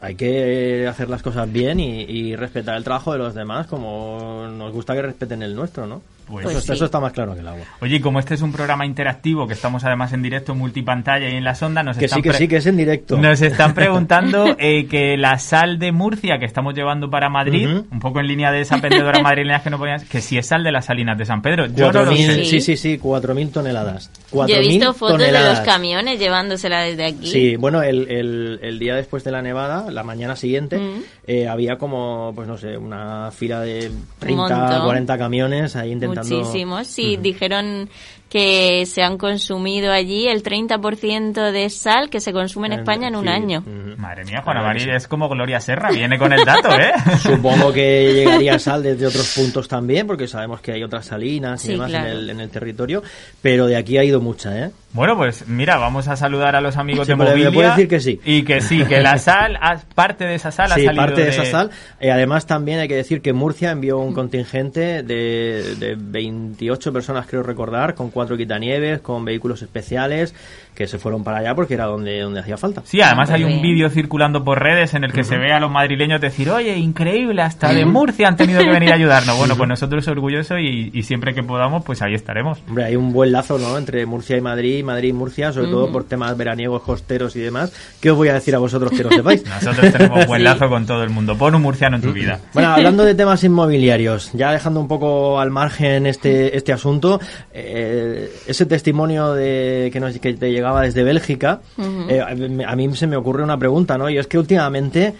hay 0.00 0.14
que 0.16 0.86
hacer 0.88 1.08
las 1.08 1.22
cosas 1.22 1.50
bien 1.52 1.78
y, 1.80 2.02
y 2.02 2.36
respetar 2.36 2.76
el 2.76 2.84
trabajo 2.84 3.12
de 3.12 3.18
los 3.18 3.34
demás 3.34 3.66
como 3.66 4.46
nos 4.56 4.72
gusta 4.72 4.94
que 4.94 5.02
respeten 5.02 5.42
el 5.42 5.54
nuestro, 5.54 5.86
¿no? 5.86 6.02
Pues 6.26 6.46
eso, 6.46 6.60
sí. 6.60 6.72
eso 6.72 6.84
está 6.86 7.00
más 7.00 7.12
claro 7.12 7.34
que 7.34 7.40
el 7.40 7.48
agua. 7.48 7.64
Oye, 7.80 7.96
y 7.96 8.00
como 8.00 8.18
este 8.18 8.34
es 8.34 8.42
un 8.42 8.52
programa 8.52 8.86
interactivo, 8.86 9.46
que 9.46 9.54
estamos 9.54 9.84
además 9.84 10.12
en 10.12 10.22
directo, 10.22 10.54
multipantalla 10.54 11.28
y 11.28 11.36
en 11.36 11.44
la 11.44 11.54
sonda, 11.54 11.82
nos 11.82 11.96
Que 11.96 12.06
están 12.06 12.22
sí, 12.22 12.22
que 12.22 12.32
sí, 12.34 12.48
que 12.48 12.56
es 12.56 12.66
en 12.66 12.76
directo. 12.76 13.16
Nos 13.16 13.40
están 13.42 13.74
preguntando 13.74 14.56
eh, 14.58 14.86
que 14.86 15.16
la 15.16 15.38
sal 15.38 15.78
de 15.78 15.92
Murcia 15.92 16.38
que 16.38 16.44
estamos 16.44 16.74
llevando 16.74 17.10
para 17.10 17.28
Madrid, 17.28 17.68
un 17.90 18.00
poco 18.00 18.20
en 18.20 18.26
línea 18.26 18.50
de 18.50 18.60
esa 18.60 18.78
vendedora 18.78 19.20
madrileña 19.20 19.62
que 19.62 19.70
no 19.70 19.78
podían, 19.78 20.04
que 20.06 20.20
si 20.20 20.38
es 20.38 20.46
sal 20.46 20.64
de 20.64 20.72
las 20.72 20.86
salinas 20.86 21.18
de 21.18 21.26
San 21.26 21.42
Pedro. 21.42 21.66
Yo 21.66 21.92
no 21.92 22.04
lo 22.04 22.12
4.000 22.12 22.26
sé. 22.26 22.44
sí, 22.44 22.60
sí, 22.60 22.76
sí, 22.76 22.98
4.000 22.98 23.52
toneladas. 23.52 24.10
Yo 24.34 24.42
he 24.56 24.60
4.000 24.60 24.68
visto 24.68 24.94
fotos 24.94 25.18
de 25.18 25.24
toneladas. 25.26 25.58
los 25.58 25.66
camiones 25.66 26.18
llevándosela 26.18 26.80
desde 26.82 27.04
aquí. 27.06 27.26
Sí, 27.26 27.56
bueno, 27.56 27.82
el, 27.82 28.10
el, 28.10 28.58
el 28.62 28.78
día 28.78 28.94
después 28.96 29.24
de 29.24 29.30
la 29.30 29.40
nevada, 29.42 29.90
la 29.90 30.02
mañana 30.02 30.36
siguiente, 30.36 30.76
Mm. 30.78 31.02
eh, 31.26 31.48
había 31.48 31.76
como, 31.78 32.32
pues 32.34 32.48
no 32.48 32.58
sé, 32.58 32.76
una 32.76 33.30
fila 33.30 33.60
de 33.60 33.90
30, 34.18 34.42
montón. 34.58 34.84
40 34.84 35.18
camiones 35.18 35.76
ahí 35.76 35.92
intentando... 35.92 36.36
Muchísimos, 36.36 36.86
sí. 36.86 37.16
Dijeron 37.16 37.88
que 38.34 38.84
se 38.86 39.00
han 39.00 39.16
consumido 39.16 39.92
allí 39.92 40.26
el 40.26 40.42
30% 40.42 41.52
de 41.52 41.70
sal 41.70 42.10
que 42.10 42.18
se 42.18 42.32
consume 42.32 42.66
en 42.66 42.72
España 42.72 43.06
en 43.06 43.14
un 43.14 43.22
Sí, 43.26 43.28
año. 43.30 43.62
Madre 43.96 44.24
mía, 44.24 44.40
Juana 44.42 44.58
que 44.60 44.66
María 44.66 44.96
es 44.96 45.06
como 45.06 45.28
Gloria 45.28 45.60
Serra, 45.60 45.90
viene 45.92 46.18
con 46.18 46.32
el 46.32 46.44
dato, 46.44 46.68
¿eh? 46.76 46.90
Supongo 47.22 47.72
que 47.72 48.12
llegaría 48.12 48.58
sal 48.58 48.82
desde 48.82 49.06
otros 49.06 49.32
puntos 49.36 49.68
también, 49.68 50.08
porque 50.08 50.26
sabemos 50.26 50.60
que 50.60 50.72
hay 50.72 50.82
otras 50.82 51.06
salinas 51.06 51.62
y 51.62 51.66
Sí, 51.68 51.72
demás 51.74 51.90
claro. 51.90 52.06
en, 52.08 52.12
el, 52.16 52.30
en 52.30 52.40
el 52.40 52.50
territorio, 52.50 53.04
pero 53.40 53.66
de 53.68 53.76
aquí 53.76 53.98
ha 53.98 54.02
ido 54.04 54.20
mucha, 54.20 54.58
¿eh? 54.66 54.70
Bueno, 54.94 55.16
pues 55.16 55.48
mira, 55.48 55.76
vamos 55.76 56.06
a 56.08 56.16
saludar 56.16 56.54
a 56.54 56.60
los 56.60 56.76
amigos 56.76 57.06
Sí, 57.06 57.12
de 57.12 57.18
pero 57.18 57.36
me 57.36 57.50
puede 57.52 57.68
decir 57.70 57.88
que 57.88 57.98
sí. 58.00 58.20
Y 58.24 58.42
que 58.44 58.60
sí, 58.60 58.84
que 58.84 59.00
la 59.00 59.18
sal, 59.18 59.58
parte 59.94 60.24
de 60.24 60.36
esa 60.36 60.52
sal 60.52 60.70
ha 60.70 60.76
Sí, 60.76 60.84
salido 60.84 61.04
parte 61.04 61.22
de 61.22 61.30
esa 61.30 61.44
sal. 61.44 61.70
Eh, 62.00 62.12
además, 62.12 62.46
también 62.46 62.78
hay 62.78 62.86
que 62.88 62.94
decir 62.94 63.20
que 63.20 63.32
Murcia 63.32 63.72
envió 63.72 63.98
un 63.98 64.12
contingente 64.14 65.02
de, 65.02 65.74
de 65.80 65.96
28 65.98 66.92
personas, 66.92 67.26
creo 67.26 67.42
recordar, 67.42 67.94
con 67.96 68.10
cuatro 68.10 68.23
quitanieves, 68.28 69.00
con 69.00 69.24
vehículos 69.24 69.62
especiales, 69.62 70.34
que 70.74 70.86
se 70.86 70.98
fueron 70.98 71.22
para 71.22 71.38
allá 71.38 71.54
porque 71.54 71.74
era 71.74 71.84
donde, 71.86 72.20
donde 72.20 72.40
hacía 72.40 72.56
falta. 72.56 72.82
Sí, 72.84 73.00
además 73.00 73.30
hay 73.30 73.44
un 73.44 73.62
vídeo 73.62 73.88
circulando 73.90 74.42
por 74.44 74.60
redes 74.62 74.94
en 74.94 75.04
el 75.04 75.12
que 75.12 75.24
se 75.24 75.36
ve 75.36 75.52
a 75.52 75.60
los 75.60 75.70
madrileños 75.70 76.20
decir, 76.20 76.50
oye, 76.50 76.76
increíble, 76.76 77.42
hasta 77.42 77.72
de 77.72 77.84
Murcia 77.84 78.28
han 78.28 78.36
tenido 78.36 78.60
que 78.60 78.70
venir 78.70 78.90
a 78.90 78.94
ayudarnos. 78.96 79.38
Bueno, 79.38 79.56
pues 79.56 79.68
nosotros 79.68 80.06
orgullosos 80.08 80.58
y, 80.60 80.90
y 80.92 81.02
siempre 81.02 81.34
que 81.34 81.42
podamos, 81.42 81.84
pues 81.84 82.02
ahí 82.02 82.14
estaremos. 82.14 82.60
Hombre, 82.68 82.84
hay 82.84 82.96
un 82.96 83.12
buen 83.12 83.32
lazo, 83.32 83.58
¿no? 83.58 83.78
Entre 83.78 84.04
Murcia 84.06 84.36
y 84.36 84.40
Madrid, 84.40 84.84
Madrid 84.84 85.10
y 85.10 85.12
Murcia, 85.12 85.52
sobre 85.52 85.68
todo 85.68 85.90
por 85.92 86.04
temas 86.04 86.36
veraniegos, 86.36 86.82
costeros 86.82 87.36
y 87.36 87.40
demás. 87.40 87.72
¿Qué 88.00 88.10
os 88.10 88.16
voy 88.16 88.28
a 88.28 88.34
decir 88.34 88.54
a 88.54 88.58
vosotros 88.58 88.90
que 88.92 89.04
no 89.04 89.10
sepáis? 89.14 89.44
Nosotros 89.44 89.92
tenemos 89.92 90.26
buen 90.26 90.40
Sí. 90.44 90.44
lazo 90.44 90.68
con 90.68 90.84
todo 90.86 91.02
el 91.04 91.10
mundo. 91.10 91.38
Pon 91.38 91.54
un 91.54 91.62
murciano 91.62 91.96
en 91.96 92.02
tu 92.02 92.12
vida. 92.12 92.40
Bueno, 92.52 92.70
hablando 92.74 93.04
de 93.04 93.14
temas 93.14 93.42
inmobiliarios, 93.44 94.30
ya 94.32 94.50
dejando 94.52 94.80
un 94.80 94.88
poco 94.88 95.38
al 95.40 95.50
margen 95.50 96.06
este, 96.06 96.56
este 96.56 96.72
asunto, 96.72 97.20
eh, 97.52 98.30
ese 98.46 98.66
testimonio 98.66 99.32
de, 99.34 99.90
que, 99.92 100.00
nos, 100.00 100.18
que 100.18 100.34
te 100.34 100.46
llegaba 100.64 100.80
desde 100.82 101.04
Bélgica, 101.04 101.60
eh, 102.08 102.20
a- 102.20 102.70
a 102.72 102.76
mí 102.76 102.96
se 102.96 103.06
me 103.06 103.16
ocurre 103.16 103.42
una 103.42 103.58
pregunta, 103.58 103.98
¿no? 103.98 104.08
Y 104.08 104.16
es 104.16 104.26
que 104.26 104.38
últimamente 104.38 105.12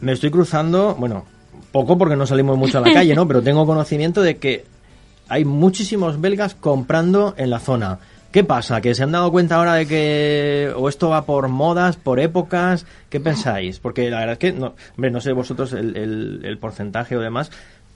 me 0.00 0.12
estoy 0.12 0.30
cruzando, 0.30 0.94
bueno, 0.98 1.24
poco 1.72 1.96
porque 1.96 2.16
no 2.16 2.26
salimos 2.26 2.58
mucho 2.58 2.78
a 2.78 2.80
la 2.82 2.92
calle, 2.92 3.14
¿no? 3.14 3.26
Pero 3.26 3.40
tengo 3.42 3.64
conocimiento 3.64 4.20
de 4.20 4.36
que 4.36 4.64
hay 5.28 5.44
muchísimos 5.46 6.20
belgas 6.20 6.54
comprando 6.54 7.34
en 7.38 7.48
la 7.50 7.60
zona. 7.60 7.98
¿Qué 8.30 8.44
pasa? 8.44 8.80
¿Que 8.80 8.94
se 8.94 9.02
han 9.02 9.10
dado 9.12 9.30
cuenta 9.32 9.56
ahora 9.56 9.74
de 9.74 9.86
que 9.86 10.70
o 10.76 10.88
esto 10.88 11.08
va 11.08 11.24
por 11.24 11.48
modas, 11.48 11.96
por 11.96 12.20
épocas? 12.20 12.84
¿Qué 13.08 13.18
pensáis? 13.20 13.80
Porque 13.80 14.08
la 14.10 14.18
verdad 14.20 14.32
es 14.34 14.38
que, 14.38 14.52
no, 14.52 14.74
hombre, 14.96 15.10
no 15.10 15.20
sé 15.20 15.32
vosotros 15.32 15.72
el, 15.72 15.96
el- 15.96 16.40
el 16.44 16.58
porcentaje 16.58 17.16
o 17.16 17.20
demás, 17.20 17.50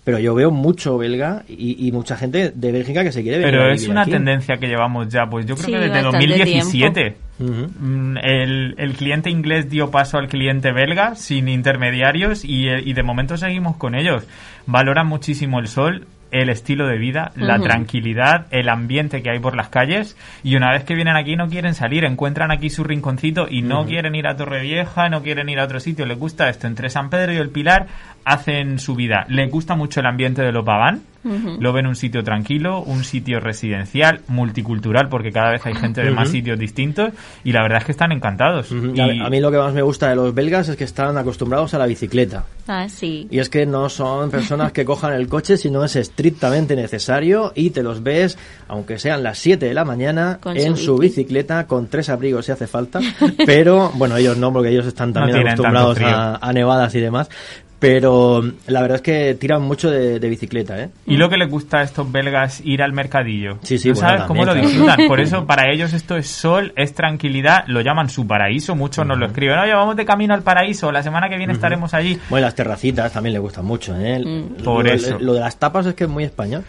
pero 0.04 0.18
yo 0.18 0.34
veo 0.34 0.50
mucho 0.50 0.98
belga 0.98 1.44
y, 1.48 1.88
y 1.88 1.90
mucha 1.92 2.16
gente 2.16 2.52
de 2.54 2.72
Bélgica 2.72 3.02
que 3.02 3.10
se 3.10 3.22
quiere 3.22 3.38
venir 3.38 3.52
Pero 3.52 3.64
a 3.64 3.72
es 3.72 3.88
una 3.88 4.02
aquí. 4.02 4.10
tendencia 4.12 4.56
que 4.58 4.66
llevamos 4.68 5.08
ya, 5.08 5.26
pues 5.30 5.46
yo 5.46 5.54
creo 5.54 5.66
Sí, 5.66 5.72
que 5.72 5.78
desde 5.78 6.02
bastante 6.02 6.26
2017. 6.26 7.16
Ujú. 7.40 7.66
Mm, 7.80 8.16
El, 8.22 8.74
el 8.78 8.92
cliente 8.92 9.30
inglés 9.30 9.68
dio 9.70 9.90
paso 9.90 10.18
al 10.18 10.28
cliente 10.28 10.72
belga 10.72 11.14
sin 11.16 11.48
intermediarios 11.48 12.44
y, 12.44 12.68
eh, 12.68 12.82
y 12.84 12.92
de 12.92 13.02
momento 13.02 13.36
seguimos 13.36 13.76
con 13.76 13.94
ellos. 13.94 14.26
Valoran 14.66 15.06
muchísimo 15.06 15.58
el 15.58 15.66
sol, 15.68 16.06
el 16.34 16.48
estilo 16.48 16.88
de 16.88 16.98
vida, 16.98 17.30
la 17.36 17.60
tranquilidad, 17.60 18.46
el 18.50 18.68
ambiente 18.68 19.22
que 19.22 19.30
hay 19.30 19.38
por 19.38 19.56
las 19.56 19.68
calles 19.68 20.16
y 20.42 20.56
una 20.56 20.72
vez 20.72 20.82
que 20.82 20.96
vienen 20.96 21.16
aquí 21.16 21.36
no 21.36 21.48
quieren 21.48 21.74
salir, 21.74 22.04
encuentran 22.04 22.50
aquí 22.50 22.70
su 22.70 22.82
rinconcito 22.82 23.46
y 23.48 23.62
no 23.62 23.86
quieren 23.86 24.16
ir 24.16 24.26
a 24.26 24.36
Torrevieja, 24.36 25.08
no 25.08 25.22
quieren 25.22 25.48
ir 25.48 25.60
a 25.60 25.64
otro 25.64 25.78
sitio, 25.78 26.06
les 26.06 26.18
gusta 26.18 26.48
esto. 26.48 26.66
Entre 26.66 26.90
San 26.90 27.08
Pedro 27.08 27.32
y 27.32 27.36
el 27.36 27.50
Pilar 27.50 27.86
hacen 28.24 28.80
su 28.80 28.96
vida. 28.96 29.24
Les 29.28 29.48
gusta 29.48 29.76
mucho 29.76 30.00
el 30.00 30.06
ambiente 30.06 30.42
de 30.42 30.50
Lo 31.58 31.72
ven 31.72 31.86
un 31.86 31.96
sitio 31.96 32.22
tranquilo, 32.22 32.80
un 32.80 33.02
sitio 33.04 33.40
residencial, 33.40 34.20
multicultural, 34.28 35.08
porque 35.08 35.32
cada 35.32 35.50
vez 35.52 35.64
hay 35.66 35.74
gente 35.74 36.02
de 36.02 36.10
más 36.10 36.28
sitios 36.28 36.58
distintos 36.58 37.10
y 37.44 37.52
la 37.52 37.62
verdad 37.62 37.78
es 37.78 37.84
que 37.86 37.92
están 37.92 38.12
encantados. 38.12 38.70
Y- 38.70 39.00
A, 39.00 39.30
mí 39.30 39.40
lo 39.40 39.50
que 39.50 39.58
más 39.58 39.72
me 39.72 39.82
gusta 39.82 40.08
de 40.10 40.16
los 40.16 40.34
belgas 40.34 40.68
es 40.68 40.76
que 40.76 40.84
están 40.84 41.16
acostumbrados 41.16 41.72
a 41.74 41.78
la 41.78 41.86
bicicleta. 41.86 42.44
Ah, 42.68 42.88
sí. 42.88 43.26
Y 43.30 43.38
es 43.38 43.48
que 43.48 43.66
no 43.66 43.88
son 43.88 44.30
personas 44.30 44.72
que 44.72 44.84
cojan 44.84 45.12
el 45.14 45.28
coche 45.28 45.56
si 45.56 45.70
no 45.70 45.84
es 45.84 45.96
estrictamente 45.96 46.76
necesario 46.76 47.52
y 47.54 47.70
te 47.70 47.82
los 47.82 48.02
ves, 48.02 48.38
aunque 48.68 48.98
sean 48.98 49.22
las 49.22 49.38
7 49.38 49.66
de 49.66 49.74
la 49.74 49.84
mañana, 49.84 50.38
Con 50.40 50.56
en 50.56 50.76
su 50.76 50.84
su 50.84 50.98
bici. 50.98 51.20
bicicleta 51.22 51.66
con 51.66 51.88
tres 51.88 52.08
abrigos 52.08 52.46
si 52.46 52.52
hace 52.52 52.66
falta. 52.66 53.00
Pero, 53.46 53.90
bueno, 53.94 54.16
ellos 54.16 54.36
no, 54.36 54.52
porque 54.52 54.68
ellos 54.70 54.86
están 54.86 55.12
también 55.12 55.46
acostumbrados 55.48 55.98
a 56.02 56.52
nevadas 56.52 56.94
y 56.94 57.00
demás. 57.00 57.28
Pero 57.86 58.42
la 58.66 58.80
verdad 58.80 58.96
es 58.96 59.02
que 59.02 59.34
tiran 59.34 59.60
mucho 59.60 59.90
de, 59.90 60.18
de 60.18 60.28
bicicleta, 60.30 60.80
¿eh? 60.80 60.88
Y 61.06 61.18
lo 61.18 61.28
que 61.28 61.36
les 61.36 61.50
gusta 61.50 61.80
a 61.80 61.82
estos 61.82 62.10
belgas 62.10 62.62
ir 62.64 62.82
al 62.82 62.94
mercadillo. 62.94 63.58
Sí, 63.62 63.76
sí, 63.76 63.88
¿No 63.90 63.94
bueno, 63.96 64.08
sabes 64.08 64.22
cómo 64.24 64.44
lo 64.46 64.54
disfrutan? 64.54 65.06
Por 65.06 65.20
eso 65.20 65.44
para 65.46 65.70
ellos 65.70 65.92
esto 65.92 66.16
es 66.16 66.26
sol, 66.26 66.72
es 66.76 66.94
tranquilidad, 66.94 67.64
lo 67.66 67.82
llaman 67.82 68.08
su 68.08 68.26
paraíso, 68.26 68.74
muchos 68.74 69.06
nos 69.06 69.18
lo 69.18 69.26
escriben, 69.26 69.58
oye, 69.58 69.74
vamos 69.74 69.96
de 69.96 70.06
camino 70.06 70.32
al 70.32 70.42
paraíso, 70.42 70.90
la 70.92 71.02
semana 71.02 71.28
que 71.28 71.36
viene 71.36 71.52
estaremos 71.52 71.92
allí. 71.92 72.18
Bueno, 72.30 72.46
las 72.46 72.54
terracitas 72.54 73.12
también 73.12 73.34
les 73.34 73.42
gustan 73.42 73.66
mucho, 73.66 73.94
¿eh? 74.00 74.18
Mm. 74.24 74.62
Por 74.64 74.86
Lo- 74.86 74.90
eso. 74.92 75.18
Lo 75.20 75.34
de 75.34 75.40
las 75.40 75.58
tapas 75.58 75.84
es 75.84 75.92
que 75.94 76.04
es 76.04 76.10
muy 76.10 76.24
español. 76.24 76.64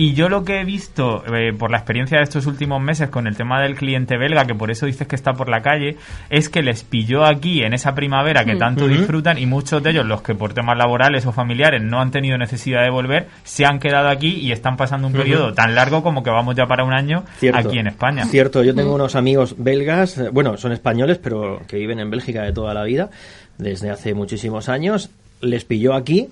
Y 0.00 0.14
yo 0.14 0.30
lo 0.30 0.44
que 0.44 0.62
he 0.62 0.64
visto 0.64 1.22
eh, 1.26 1.52
por 1.52 1.70
la 1.70 1.76
experiencia 1.76 2.16
de 2.16 2.24
estos 2.24 2.46
últimos 2.46 2.80
meses 2.80 3.10
con 3.10 3.26
el 3.26 3.36
tema 3.36 3.60
del 3.60 3.74
cliente 3.74 4.16
belga, 4.16 4.46
que 4.46 4.54
por 4.54 4.70
eso 4.70 4.86
dices 4.86 5.06
que 5.06 5.14
está 5.14 5.34
por 5.34 5.50
la 5.50 5.60
calle, 5.60 5.98
es 6.30 6.48
que 6.48 6.62
les 6.62 6.84
pilló 6.84 7.26
aquí 7.26 7.62
en 7.64 7.74
esa 7.74 7.94
primavera 7.94 8.46
que 8.46 8.56
tanto 8.56 8.86
Ujú. 8.86 8.94
disfrutan 8.94 9.36
y 9.36 9.44
muchos 9.44 9.82
de 9.82 9.90
ellos, 9.90 10.06
los 10.06 10.22
que 10.22 10.34
por 10.34 10.54
temas 10.54 10.78
laborales 10.78 11.26
o 11.26 11.32
familiares 11.32 11.82
no 11.82 12.00
han 12.00 12.10
tenido 12.10 12.38
necesidad 12.38 12.82
de 12.82 12.88
volver, 12.88 13.26
se 13.44 13.66
han 13.66 13.78
quedado 13.78 14.08
aquí 14.08 14.36
y 14.36 14.52
están 14.52 14.78
pasando 14.78 15.06
un 15.06 15.12
periodo 15.12 15.52
tan 15.52 15.74
largo 15.74 16.02
como 16.02 16.22
que 16.22 16.30
vamos 16.30 16.56
ya 16.56 16.64
para 16.64 16.82
un 16.82 16.94
año 16.94 17.24
Cierto. 17.36 17.68
aquí 17.68 17.78
en 17.78 17.88
España. 17.88 18.24
Cierto, 18.24 18.64
yo 18.64 18.74
tengo 18.74 18.94
unos 18.94 19.16
amigos 19.16 19.56
belgas, 19.58 20.16
eh, 20.16 20.30
bueno, 20.32 20.56
son 20.56 20.72
españoles, 20.72 21.18
pero 21.22 21.60
que 21.68 21.76
viven 21.76 22.00
en 22.00 22.08
Bélgica 22.08 22.42
de 22.44 22.54
toda 22.54 22.72
la 22.72 22.84
vida, 22.84 23.10
desde 23.58 23.90
hace 23.90 24.14
muchísimos 24.14 24.70
años. 24.70 25.10
Les 25.42 25.66
pilló 25.66 25.92
aquí 25.92 26.28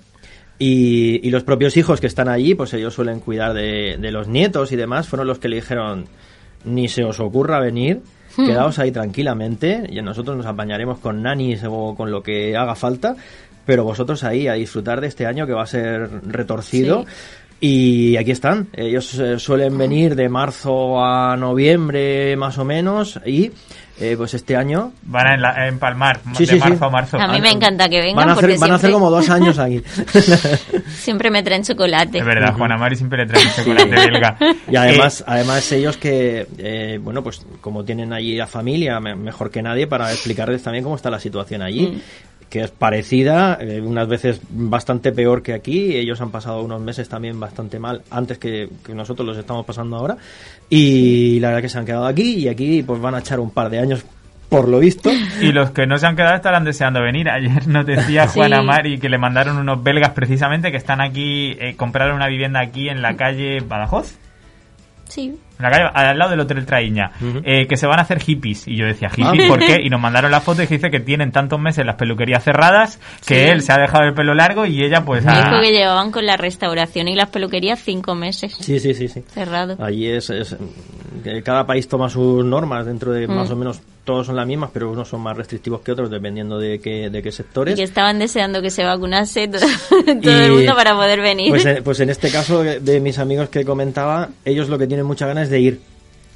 y, 0.58 1.26
y 1.26 1.30
los 1.30 1.44
propios 1.44 1.76
hijos 1.76 2.00
que 2.00 2.06
están 2.06 2.28
allí, 2.28 2.54
pues 2.54 2.74
ellos 2.74 2.94
suelen 2.94 3.20
cuidar 3.20 3.54
de, 3.54 3.96
de 3.98 4.10
los 4.10 4.28
nietos 4.28 4.72
y 4.72 4.76
demás, 4.76 5.08
fueron 5.08 5.26
los 5.26 5.38
que 5.38 5.48
le 5.48 5.56
dijeron, 5.56 6.06
ni 6.64 6.88
se 6.88 7.04
os 7.04 7.20
ocurra 7.20 7.60
venir, 7.60 8.00
quedaos 8.36 8.78
ahí 8.78 8.92
tranquilamente 8.92 9.84
y 9.90 10.00
nosotros 10.00 10.36
nos 10.36 10.46
apañaremos 10.46 10.98
con 11.00 11.22
nanis 11.22 11.62
o 11.66 11.94
con 11.96 12.10
lo 12.10 12.22
que 12.22 12.56
haga 12.56 12.74
falta, 12.76 13.16
pero 13.66 13.84
vosotros 13.84 14.22
ahí 14.24 14.46
a 14.48 14.54
disfrutar 14.54 15.00
de 15.00 15.08
este 15.08 15.26
año 15.26 15.46
que 15.46 15.52
va 15.52 15.62
a 15.62 15.66
ser 15.66 16.08
retorcido. 16.26 17.04
Y 17.60 18.16
aquí 18.16 18.30
están. 18.30 18.68
Ellos 18.72 19.18
eh, 19.18 19.38
suelen 19.38 19.76
venir 19.76 20.14
de 20.14 20.28
marzo 20.28 21.02
a 21.04 21.36
noviembre 21.36 22.36
más 22.36 22.56
o 22.58 22.64
menos 22.64 23.18
y 23.26 23.50
eh, 24.00 24.14
pues 24.16 24.32
este 24.34 24.54
año 24.54 24.92
Van 25.02 25.26
a 25.26 25.36
enla- 25.36 25.68
empalmar 25.68 26.20
Sí, 26.36 26.46
de 26.46 26.52
sí, 26.52 26.58
marzo 26.60 26.78
sí. 26.78 26.84
a 26.84 26.88
marzo. 26.88 27.18
A 27.18 27.26
mí 27.32 27.40
me 27.40 27.50
encanta 27.50 27.88
que 27.88 27.98
vengan 27.98 28.14
van 28.14 28.28
a 28.28 28.32
hacer, 28.34 28.44
porque 28.44 28.58
van 28.60 28.70
a 28.70 28.74
hacer 28.76 28.90
siempre, 28.90 28.92
como 28.92 29.10
dos 29.10 29.28
años 29.28 29.58
aquí. 29.58 29.82
siempre 30.88 31.30
me 31.32 31.42
traen 31.42 31.62
chocolate. 31.64 32.18
Es 32.18 32.24
verdad, 32.24 32.54
Juana 32.54 32.76
Mari 32.76 32.94
siempre 32.96 33.18
le 33.24 33.26
trae 33.26 33.44
un 33.44 33.52
chocolate 33.52 33.90
belga. 33.90 34.36
Y 34.70 34.76
además, 34.76 35.24
además 35.26 35.72
ellos 35.72 35.96
que, 35.96 36.46
eh, 36.58 36.98
bueno, 37.02 37.22
pues 37.24 37.44
como 37.60 37.84
tienen 37.84 38.12
allí 38.12 38.36
la 38.36 38.46
familia, 38.46 39.00
me- 39.00 39.16
mejor 39.16 39.50
que 39.50 39.62
nadie 39.62 39.88
para 39.88 40.12
explicarles 40.12 40.62
también 40.62 40.84
cómo 40.84 40.94
está 40.96 41.10
la 41.10 41.18
situación 41.18 41.62
allí, 41.62 42.00
que 42.48 42.60
es 42.60 42.70
parecida, 42.70 43.58
eh, 43.60 43.80
unas 43.80 44.08
veces 44.08 44.40
bastante 44.50 45.12
peor 45.12 45.42
que 45.42 45.52
aquí. 45.54 45.96
Ellos 45.96 46.20
han 46.20 46.30
pasado 46.30 46.62
unos 46.62 46.80
meses 46.80 47.08
también 47.08 47.38
bastante 47.38 47.78
mal 47.78 48.02
antes 48.10 48.38
que, 48.38 48.68
que 48.84 48.94
nosotros 48.94 49.26
los 49.26 49.36
estamos 49.36 49.66
pasando 49.66 49.96
ahora. 49.96 50.16
Y 50.70 51.40
la 51.40 51.48
verdad 51.48 51.62
que 51.62 51.68
se 51.68 51.78
han 51.78 51.86
quedado 51.86 52.06
aquí 52.06 52.36
y 52.36 52.48
aquí 52.48 52.82
pues 52.82 53.00
van 53.00 53.14
a 53.14 53.18
echar 53.20 53.40
un 53.40 53.50
par 53.50 53.68
de 53.70 53.78
años 53.78 54.04
por 54.48 54.68
lo 54.68 54.78
visto. 54.78 55.10
Y 55.42 55.52
los 55.52 55.70
que 55.70 55.86
no 55.86 55.98
se 55.98 56.06
han 56.06 56.16
quedado 56.16 56.36
estarán 56.36 56.64
deseando 56.64 57.02
venir. 57.02 57.28
Ayer 57.28 57.68
nos 57.68 57.84
decía 57.86 58.26
Sí. 58.28 58.38
Juana 58.38 58.62
Mari 58.62 58.98
que 58.98 59.08
le 59.08 59.18
mandaron 59.18 59.56
unos 59.58 59.82
belgas 59.82 60.10
precisamente 60.10 60.70
que 60.70 60.78
están 60.78 61.00
aquí, 61.00 61.56
eh, 61.60 61.74
compraron 61.76 62.16
una 62.16 62.28
vivienda 62.28 62.60
aquí 62.60 62.88
en 62.88 63.02
la 63.02 63.14
calle 63.16 63.60
Badajoz. 63.60 64.16
Sí. 65.08 65.38
En 65.58 65.62
la 65.64 65.70
calle, 65.70 65.84
al 65.92 66.18
lado 66.18 66.30
del 66.30 66.40
Hotel 66.40 66.64
Traíña, 66.64 67.10
eh, 67.44 67.66
que 67.66 67.76
se 67.76 67.86
van 67.86 67.98
a 67.98 68.02
hacer 68.02 68.20
hippies. 68.20 68.68
Y 68.68 68.76
yo 68.76 68.86
decía, 68.86 69.08
¿hippies 69.08 69.44
Ah. 69.46 69.48
por 69.48 69.58
qué? 69.58 69.80
Y 69.82 69.90
nos 69.90 70.00
mandaron 70.00 70.30
la 70.30 70.40
foto 70.40 70.62
y 70.62 70.66
dice 70.66 70.90
que 70.90 71.00
tienen 71.00 71.32
tantos 71.32 71.58
meses 71.60 71.84
las 71.84 71.96
peluquerías 71.96 72.44
cerradas, 72.44 73.00
que 73.26 73.34
Sí. 73.34 73.50
él 73.50 73.62
se 73.62 73.72
ha 73.72 73.78
dejado 73.78 74.04
el 74.04 74.14
pelo 74.14 74.34
largo 74.34 74.66
y 74.66 74.82
ella 74.84 75.04
pues 75.04 75.26
ha... 75.26 75.34
Dijo 75.50 75.60
que 75.60 75.72
llevaban 75.72 76.10
con 76.12 76.26
la 76.26 76.36
restauración 76.36 77.08
y 77.08 77.14
las 77.16 77.28
peluquerías 77.30 77.80
cinco 77.82 78.14
meses 78.14 78.54
Sí, 78.60 78.78
sí, 78.78 78.94
sí, 78.94 79.08
sí. 79.08 79.22
cerrado. 79.28 79.76
Allí 79.84 80.06
es, 80.06 80.30
es- 80.30 80.56
que 81.24 81.42
cada 81.42 81.66
país 81.66 81.88
toma 81.88 82.08
sus 82.08 82.44
normas 82.44 82.86
dentro 82.86 83.12
de 83.12 83.26
Mm. 83.26 83.32
más 83.34 83.50
o 83.50 83.56
menos 83.56 83.80
todos 84.04 84.26
son 84.26 84.36
las 84.36 84.46
mismas, 84.46 84.70
pero 84.72 84.90
unos 84.90 85.06
son 85.08 85.20
más 85.20 85.36
restrictivos 85.36 85.82
que 85.82 85.92
otros 85.92 86.10
dependiendo 86.10 86.58
de 86.58 86.80
qué, 86.80 87.10
de 87.10 87.22
qué 87.22 87.28
Y 87.28 87.32
sectores. 87.32 87.74
que 87.74 87.82
estaban 87.82 88.18
deseando 88.18 88.62
que 88.62 88.70
se 88.70 88.82
vacunase 88.82 89.48
todo, 89.48 89.60
todo 90.22 90.40
Y- 90.40 90.44
el 90.44 90.52
mundo 90.52 90.74
para 90.74 90.94
poder 90.94 91.20
venir. 91.20 91.50
Pues 91.50 91.66
en, 91.66 91.82
pues 91.84 92.00
en 92.00 92.08
este 92.08 92.30
caso 92.30 92.62
de 92.62 92.80
de 92.80 93.00
mis 93.00 93.18
amigos 93.18 93.48
que 93.50 93.64
comentaba, 93.66 94.28
ellos 94.46 94.68
lo 94.70 94.78
que 94.78 94.86
tienen 94.86 95.04
muchas 95.04 95.28
ganas 95.28 95.47
de 95.50 95.60
ir. 95.60 95.80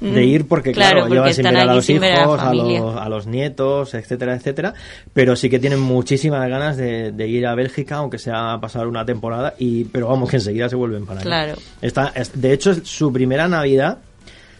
De 0.01 0.25
ir 0.25 0.49
porque, 0.49 0.73
claro, 0.73 1.05
claro, 1.05 1.07
porque 1.07 1.15
llevan 1.15 1.33
sin 1.81 2.01
ver 2.01 2.11
a 2.19 2.25
los 2.25 2.41
a 2.41 2.53
hijos, 2.53 2.93
a, 2.93 2.93
los, 2.93 2.97
a 3.03 3.09
los 3.09 3.25
nietos, 3.25 3.93
etcétera, 3.93 4.35
etcétera. 4.35 4.73
Pero 5.13 5.37
sí 5.37 5.49
que 5.49 5.59
tienen 5.59 5.79
muchísimas 5.79 6.45
ganas 6.49 6.75
de, 6.75 7.13
de 7.13 7.27
ir 7.29 7.47
a 7.47 7.55
Bélgica, 7.55 7.95
aunque 7.97 8.17
sea 8.17 8.51
a 8.51 8.59
pasar 8.59 8.87
una 8.87 9.05
temporada. 9.05 9.53
y 9.57 9.85
Pero 9.85 10.09
vamos, 10.09 10.29
que 10.29 10.35
enseguida 10.37 10.67
se 10.67 10.75
vuelven 10.75 11.05
para 11.05 11.21
allá. 11.21 11.25
Claro. 11.29 11.53
Está, 11.81 12.11
es- 12.15 12.33
de 12.39 12.51
hecho, 12.51 12.71
es 12.71 12.81
su 12.83 13.13
primera 13.13 13.47
Navidad. 13.47 13.99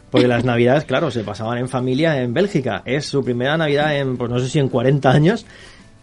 Porque 0.09 0.29
las 0.29 0.45
navidades, 0.45 0.85
claro, 0.85 1.11
se 1.11 1.25
pasaban 1.25 1.57
en 1.57 1.67
familia 1.67 2.21
en 2.21 2.33
Bélgica. 2.33 2.81
Es 2.85 3.05
su 3.07 3.21
primera 3.21 3.57
Navidad 3.57 3.97
en, 3.97 4.15
pues 4.15 4.31
no 4.31 4.39
sé 4.39 4.47
si 4.47 4.59
en 4.59 4.69
40 4.69 5.11
años, 5.11 5.45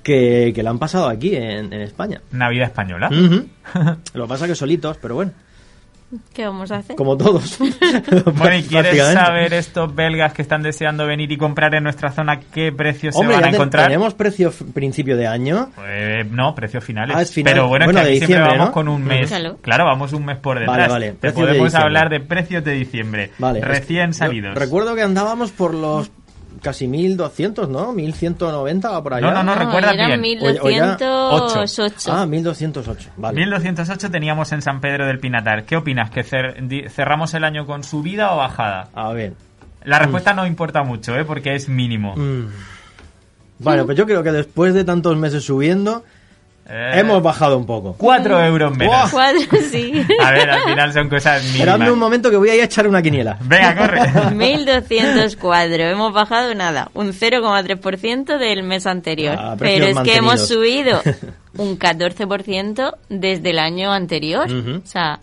que, 0.02 0.52
que 0.54 0.62
la 0.62 0.68
han 0.68 0.78
pasado 0.78 1.08
aquí 1.08 1.34
en, 1.36 1.72
en 1.72 1.80
España. 1.80 2.20
Navidad 2.32 2.66
española. 2.66 3.08
Lo 4.12 4.24
que 4.24 4.28
pasa 4.28 4.46
que 4.46 4.54
solitos, 4.54 4.98
pero 5.00 5.14
bueno, 5.14 5.32
¿Qué 6.34 6.44
vamos 6.44 6.70
a 6.72 6.76
hacer? 6.76 6.96
como 6.96 7.16
todos. 7.16 7.58
Bueno, 8.34 8.56
¿y 8.56 8.62
quieres 8.62 8.96
saber 9.12 9.52
estos 9.54 9.94
belgas 9.94 10.32
que 10.32 10.42
están 10.42 10.62
deseando 10.62 11.06
venir 11.06 11.30
y 11.32 11.36
comprar 11.36 11.74
en 11.74 11.82
nuestra 11.84 12.10
zona 12.12 12.40
qué 12.40 12.72
precios 12.72 13.14
Hombre, 13.16 13.36
se 13.36 13.40
van 13.42 13.52
a 13.52 13.54
encontrar? 13.54 13.86
tenemos 13.86 14.14
precio 14.14 14.52
principio 14.74 15.16
de 15.16 15.26
año. 15.26 15.70
Pues 15.74 16.26
no, 16.30 16.54
precios 16.54 16.82
finales. 16.84 17.16
Ah, 17.16 17.22
es 17.22 17.32
final. 17.32 17.52
Pero 17.52 17.68
bueno, 17.68 17.84
Bueno, 17.86 18.00
es 18.00 18.04
que 18.04 18.10
de 18.10 18.16
aquí 18.16 18.26
siempre 18.26 18.36
diciembre, 18.36 18.58
vamos 18.58 18.68
¿no? 18.68 18.72
con 18.72 18.88
un 18.88 19.04
mes. 19.04 19.28
Claro. 19.28 19.58
Claro, 19.60 19.84
vamos 19.84 20.12
un 20.12 20.24
mes 20.24 20.38
por 20.38 20.58
detrás. 20.58 20.76
Vale, 20.76 20.88
vale, 20.92 21.12
Te 21.20 21.28
de 21.28 21.32
podemos 21.32 21.74
hablar 21.74 22.08
de 22.10 22.20
precios 22.20 22.64
de 22.64 22.72
diciembre. 22.72 23.30
Vale. 23.38 23.60
Recién 23.60 24.10
es- 24.10 24.16
salidos. 24.16 24.54
yo 24.54 24.60
recuerdo 24.60 24.94
que 24.94 25.02
andábamos 25.02 25.50
por 25.52 25.74
los 25.74 26.10
casi 26.62 26.86
1200, 26.86 27.68
¿no? 27.68 27.92
1190 27.92 28.98
o 28.98 29.02
por 29.02 29.14
allá. 29.14 29.26
No, 29.28 29.42
no, 29.42 29.42
no, 29.42 29.54
recuerda 29.54 29.92
eran 29.92 30.20
bien. 30.20 30.38
O- 30.42 30.66
o 30.66 30.70
ya- 30.70 30.96
1208. 30.98 32.12
Ah, 32.12 32.26
1208. 32.26 33.10
Vale. 33.16 33.36
1208 33.40 34.10
teníamos 34.10 34.52
en 34.52 34.62
San 34.62 34.80
Pedro 34.80 35.06
del 35.06 35.18
Pinatar. 35.18 35.64
¿Qué 35.64 35.76
opinas? 35.76 36.10
¿Que 36.10 36.24
cer- 36.24 36.90
cerramos 36.90 37.34
el 37.34 37.44
año 37.44 37.66
con 37.66 37.82
subida 37.84 38.32
o 38.34 38.36
bajada? 38.38 38.88
A 38.94 39.12
ver. 39.12 39.34
La 39.84 39.98
respuesta 39.98 40.34
no 40.34 40.46
importa 40.46 40.82
mucho, 40.82 41.16
¿eh? 41.16 41.24
Porque 41.24 41.54
es 41.54 41.68
mínimo. 41.68 42.14
Mm. 42.16 42.46
Bueno, 43.60 43.84
pues 43.86 43.96
yo 43.96 44.06
creo 44.06 44.22
que 44.22 44.32
después 44.32 44.74
de 44.74 44.84
tantos 44.84 45.16
meses 45.16 45.44
subiendo, 45.44 46.04
Eh, 46.68 46.92
hemos 47.00 47.20
bajado 47.22 47.58
un 47.58 47.66
poco. 47.66 47.94
4 47.98 48.44
euros 48.44 48.76
menos. 48.76 49.10
Cuatro, 49.10 49.40
sí. 49.70 49.92
A 50.22 50.30
ver, 50.30 50.48
al 50.50 50.62
final 50.62 50.92
son 50.92 51.08
cosas 51.08 51.42
mínimas. 51.52 51.90
un 51.90 51.98
momento 51.98 52.30
que 52.30 52.36
voy 52.36 52.50
a 52.50 52.54
ir 52.54 52.60
a 52.60 52.64
echar 52.64 52.86
una 52.86 53.02
quiniela. 53.02 53.36
Venga, 53.40 53.76
corre. 53.76 54.30
1204. 54.34 55.74
Hemos 55.84 56.12
bajado 56.12 56.54
nada, 56.54 56.90
un 56.94 57.12
0,3% 57.12 58.38
del 58.38 58.62
mes 58.62 58.86
anterior. 58.86 59.36
Ah, 59.38 59.56
Pero 59.58 59.86
es 59.86 59.98
que 60.00 60.16
hemos 60.16 60.46
subido 60.46 61.02
un 61.56 61.78
14% 61.78 62.94
desde 63.08 63.50
el 63.50 63.58
año 63.58 63.92
anterior. 63.92 64.50
Ujú. 64.50 64.76
O 64.84 64.86
sea, 64.86 65.20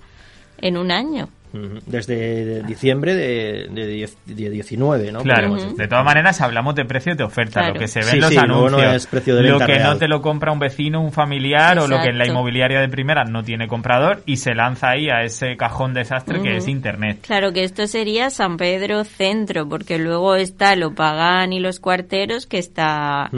en 0.60 0.78
un 0.78 0.92
año. 0.92 1.30
Desde 1.54 2.62
diciembre 2.64 3.16
de, 3.16 3.68
de, 3.72 3.88
diez- 3.96 4.18
de 4.26 4.50
19, 4.50 5.12
¿no? 5.12 5.22
Claro, 5.22 5.56
de 5.56 5.88
todas 5.88 6.04
maneras 6.04 6.42
hablamos 6.42 6.76
de 6.76 6.86
precios 6.86 7.18
de 7.18 7.24
oferta, 7.24 7.62
Claro. 7.62 7.74
lo 7.76 7.80
que 7.80 7.88
se 7.88 8.00
ve 8.00 8.06
Sí, 8.06 8.16
en 8.18 8.22
los 8.22 8.30
sí, 8.32 8.38
anuncios, 8.38 8.72
no 8.82 8.92
es 8.92 9.08
precio 9.08 9.36
de 9.36 9.44
lo 9.44 9.58
que 9.60 9.66
no 9.80 9.84
real. 9.86 10.00
te 10.00 10.08
lo 10.08 10.22
compra 10.22 10.52
un 10.52 10.60
vecino, 10.60 11.02
un 11.02 11.12
familiar 11.12 11.80
o 11.80 11.88
lo 11.88 12.00
que 12.02 12.10
en 12.10 12.18
la 12.18 12.28
inmobiliaria 12.28 12.80
de 12.82 12.90
primera 12.90 13.24
no 13.24 13.44
tiene 13.44 13.68
comprador 13.68 14.22
y 14.26 14.38
se 14.38 14.54
lanza 14.56 14.90
ahí 14.90 15.10
a 15.10 15.24
ese 15.24 15.56
cajón 15.58 15.94
desastre 15.94 16.42
que 16.42 16.58
es 16.58 16.68
internet. 16.68 17.20
Claro 17.26 17.54
que 17.54 17.64
esto 17.64 17.88
sería 17.88 18.30
San 18.30 18.58
Pedro 18.58 19.04
Centro, 19.06 19.68
porque 19.68 19.98
luego 19.98 20.36
está 20.36 20.76
lo 20.76 20.94
Pagán 20.94 21.54
y 21.54 21.60
los 21.60 21.80
Cuarteros, 21.80 22.46
que 22.46 22.58
está. 22.60 23.30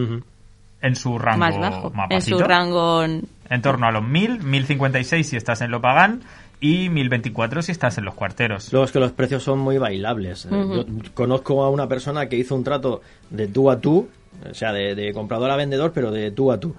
En 0.81 0.95
su 0.95 1.19
rango 1.19 1.39
más 1.39 1.57
bajo. 1.59 1.89
más 1.91 2.07
En 2.09 2.21
su 2.21 2.39
rango. 2.39 3.05
En 3.49 3.61
torno 3.61 3.87
a 3.87 3.91
los 3.91 4.03
1000, 4.03 4.43
1056 4.43 5.27
si 5.27 5.35
estás 5.35 5.61
en 5.61 5.71
Lopagán 5.71 6.21
y 6.61 6.89
1024 6.89 7.61
si 7.61 7.71
estás 7.71 7.97
en 7.97 8.05
los 8.05 8.13
cuarteros. 8.15 8.71
Luego 8.71 8.85
es 8.85 8.91
que 8.91 8.99
los 8.99 9.11
precios 9.11 9.43
son 9.43 9.59
muy 9.59 9.77
bailables. 9.77 10.45
Eh. 10.45 10.49
Yo 10.51 10.85
conozco 11.13 11.63
a 11.63 11.69
una 11.69 11.87
persona 11.87 12.27
que 12.27 12.37
hizo 12.37 12.55
un 12.55 12.63
trato 12.63 13.01
de 13.29 13.47
tú 13.47 13.71
a 13.71 13.79
tú, 13.79 14.09
o 14.49 14.53
sea, 14.53 14.73
de, 14.73 14.95
de 14.95 15.13
comprador 15.13 15.49
a 15.51 15.55
vendedor, 15.55 15.91
pero 15.93 16.11
de 16.11 16.31
tú 16.31 16.51
a 16.51 16.59
tú. 16.59 16.75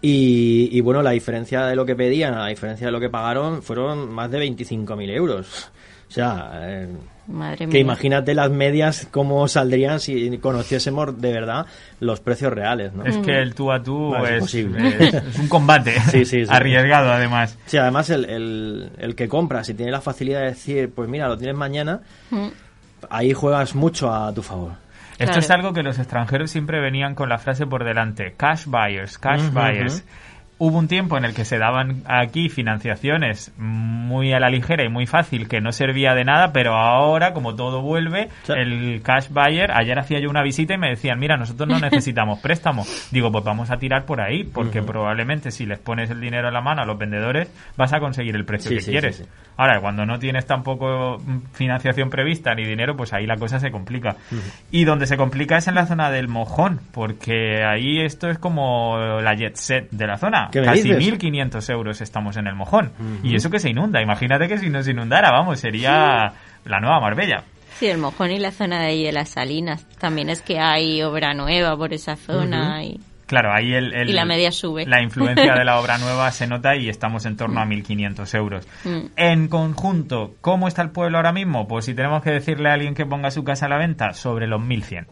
Y, 0.00 0.68
y 0.72 0.80
bueno, 0.80 1.02
la 1.02 1.10
diferencia 1.10 1.66
de 1.66 1.74
lo 1.74 1.84
que 1.84 1.96
pedían, 1.96 2.34
a 2.34 2.40
la 2.40 2.46
diferencia 2.46 2.86
de 2.86 2.92
lo 2.92 3.00
que 3.00 3.10
pagaron, 3.10 3.62
fueron 3.62 4.10
más 4.10 4.30
de 4.30 4.38
25.000 4.38 5.10
euros. 5.10 5.72
O 6.08 6.12
sea, 6.12 6.60
eh, 6.62 6.88
Madre 7.28 7.58
que 7.58 7.66
mía. 7.66 7.80
imagínate 7.80 8.34
las 8.34 8.50
medias 8.50 9.06
cómo 9.10 9.46
saldrían 9.48 10.00
si 10.00 10.38
conociésemos 10.38 11.20
de 11.20 11.30
verdad 11.32 11.66
los 12.00 12.20
precios 12.20 12.52
reales, 12.52 12.94
¿no? 12.94 13.04
Es 13.04 13.18
que 13.18 13.38
el 13.38 13.54
tú 13.54 13.70
a 13.70 13.82
tú 13.82 14.12
No, 14.16 14.26
es 14.26 14.44
es, 14.44 14.54
es- 14.54 15.14
es 15.14 15.38
un 15.38 15.48
combate 15.48 16.00
Sí, 16.10 16.24
sí, 16.24 16.46
sí. 16.46 16.50
arriesgado 16.52 17.12
además. 17.12 17.58
Sí, 17.66 17.76
además 17.76 18.08
el, 18.10 18.24
el, 18.24 18.90
el 18.98 19.14
que 19.14 19.28
compra, 19.28 19.62
si 19.62 19.74
tiene 19.74 19.92
la 19.92 20.00
facilidad 20.00 20.40
de 20.40 20.46
decir, 20.46 20.90
pues 20.94 21.08
mira, 21.08 21.28
lo 21.28 21.36
tienes 21.36 21.56
mañana, 21.56 22.00
Mm. 22.30 22.46
ahí 23.10 23.32
juegas 23.34 23.74
mucho 23.74 24.12
a 24.12 24.32
tu 24.32 24.42
favor. 24.42 24.72
Esto 25.12 25.24
Claro. 25.32 25.38
es 25.40 25.50
algo 25.50 25.72
que 25.72 25.82
los 25.82 25.98
extranjeros 25.98 26.50
siempre 26.50 26.80
venían 26.80 27.14
con 27.14 27.28
la 27.28 27.38
frase 27.38 27.66
por 27.66 27.84
delante, 27.84 28.34
cash 28.36 28.66
buyers, 28.66 29.18
cash 29.18 29.50
buyers. 29.52 30.04
Hubo 30.60 30.76
un 30.78 30.88
tiempo 30.88 31.16
en 31.16 31.24
el 31.24 31.34
que 31.34 31.44
se 31.44 31.56
daban 31.58 32.02
aquí 32.06 32.48
financiaciones 32.48 33.52
muy 33.56 34.32
a 34.32 34.40
la 34.40 34.50
ligera 34.50 34.84
y 34.84 34.88
muy 34.88 35.06
fácil 35.06 35.46
que 35.48 35.60
no 35.60 35.70
servía 35.70 36.14
de 36.14 36.24
nada, 36.24 36.52
pero 36.52 36.74
ahora, 36.76 37.32
como 37.32 37.54
todo 37.54 37.80
vuelve, 37.80 38.28
Sí. 38.42 38.52
el 38.56 39.00
cash 39.02 39.28
buyer, 39.30 39.70
ayer 39.70 39.98
hacía 39.98 40.18
yo 40.20 40.28
una 40.30 40.42
visita 40.42 40.74
y 40.74 40.78
me 40.78 40.88
decían, 40.90 41.18
mira, 41.20 41.36
nosotros 41.36 41.68
no 41.68 41.78
necesitamos 41.80 42.40
préstamo. 42.40 42.84
Digo, 43.12 43.30
pues 43.30 43.44
vamos 43.44 43.70
a 43.70 43.76
tirar 43.78 44.04
por 44.04 44.20
ahí, 44.20 44.44
porque 44.44 44.82
probablemente 44.82 45.50
si 45.52 45.64
les 45.64 45.78
pones 45.78 46.10
el 46.10 46.20
dinero 46.20 46.48
en 46.48 46.54
la 46.54 46.60
mano 46.60 46.82
a 46.82 46.86
los 46.86 46.98
vendedores, 46.98 47.48
vas 47.76 47.92
a 47.92 48.00
conseguir 48.00 48.34
el 48.34 48.44
precio 48.44 48.70
Sí, 48.70 48.76
que 48.76 48.82
sí, 48.82 48.90
quieres. 48.90 49.28
Ahora, 49.56 49.80
cuando 49.80 50.06
no 50.06 50.18
tienes 50.18 50.46
tampoco 50.46 51.18
mm, 51.24 51.52
financiación 51.52 52.10
prevista 52.10 52.54
ni 52.54 52.64
dinero, 52.64 52.96
pues 52.96 53.12
ahí 53.12 53.26
la 53.26 53.36
cosa 53.36 53.58
se 53.60 53.70
complica. 53.70 54.16
Y 54.70 54.84
donde 54.84 55.06
se 55.06 55.16
complica 55.16 55.56
es 55.56 55.68
en 55.68 55.74
la 55.74 55.86
zona 55.86 56.10
del 56.10 56.28
mojón, 56.28 56.80
porque 56.92 57.64
ahí 57.64 58.00
esto 58.00 58.28
es 58.28 58.38
como 58.38 59.20
la 59.20 59.34
jet 59.34 59.56
set 59.56 59.88
de 59.90 60.06
la 60.06 60.16
zona. 60.16 60.47
¿Qué 60.50 60.60
me 60.60 60.66
Casi 60.66 60.82
dices? 60.82 61.20
1.500 61.20 61.70
euros 61.72 62.00
estamos 62.00 62.36
en 62.36 62.46
el 62.46 62.54
mojón. 62.54 62.92
Y 63.22 63.34
eso 63.34 63.50
que 63.50 63.58
se 63.58 63.70
inunda. 63.70 64.00
Imagínate 64.02 64.48
que 64.48 64.58
si 64.58 64.70
no 64.70 64.82
se 64.82 64.90
inundara, 64.92 65.30
vamos, 65.30 65.60
sería 65.60 66.32
la 66.64 66.80
nueva 66.80 67.00
Marbella. 67.00 67.44
Sí, 67.78 67.86
el 67.86 67.98
mojón 67.98 68.30
y 68.32 68.38
la 68.38 68.50
zona 68.50 68.80
de 68.80 68.86
ahí 68.86 69.04
de 69.04 69.12
las 69.12 69.28
salinas. 69.28 69.86
También 69.98 70.30
es 70.30 70.42
que 70.42 70.58
hay 70.58 71.02
obra 71.02 71.32
nueva 71.34 71.76
por 71.76 71.92
esa 71.92 72.16
zona 72.16 72.82
y 72.84 72.98
Claro, 73.28 73.52
ahí 73.52 73.74
el, 73.74 73.92
el- 73.94 74.08
Y 74.08 74.14
la 74.14 74.24
media 74.24 74.50
sube. 74.50 74.86
La 74.86 75.02
influencia 75.02 75.54
de 75.54 75.62
la 75.64 75.78
obra 75.78 75.98
nueva 75.98 76.30
se 76.32 76.46
nota 76.46 76.74
y 76.76 76.88
estamos 76.88 77.26
en 77.26 77.36
torno 77.36 77.60
a 77.60 77.66
1.500 77.66 78.34
euros. 78.34 78.66
Mm. 78.84 78.98
En 79.16 79.48
conjunto, 79.48 80.34
¿cómo 80.40 80.66
está 80.66 80.80
el 80.80 80.90
pueblo 80.90 81.18
ahora 81.18 81.32
mismo? 81.32 81.68
Pues 81.68 81.84
si 81.84 81.94
tenemos 81.94 82.22
que 82.22 82.30
decirle 82.30 82.70
a 82.70 82.72
alguien 82.72 82.94
que 82.94 83.04
ponga 83.04 83.30
su 83.30 83.44
casa 83.44 83.66
a 83.66 83.68
la 83.68 83.76
venta, 83.76 84.14
sobre 84.14 84.46
los 84.46 84.62
1.100. 84.62 85.06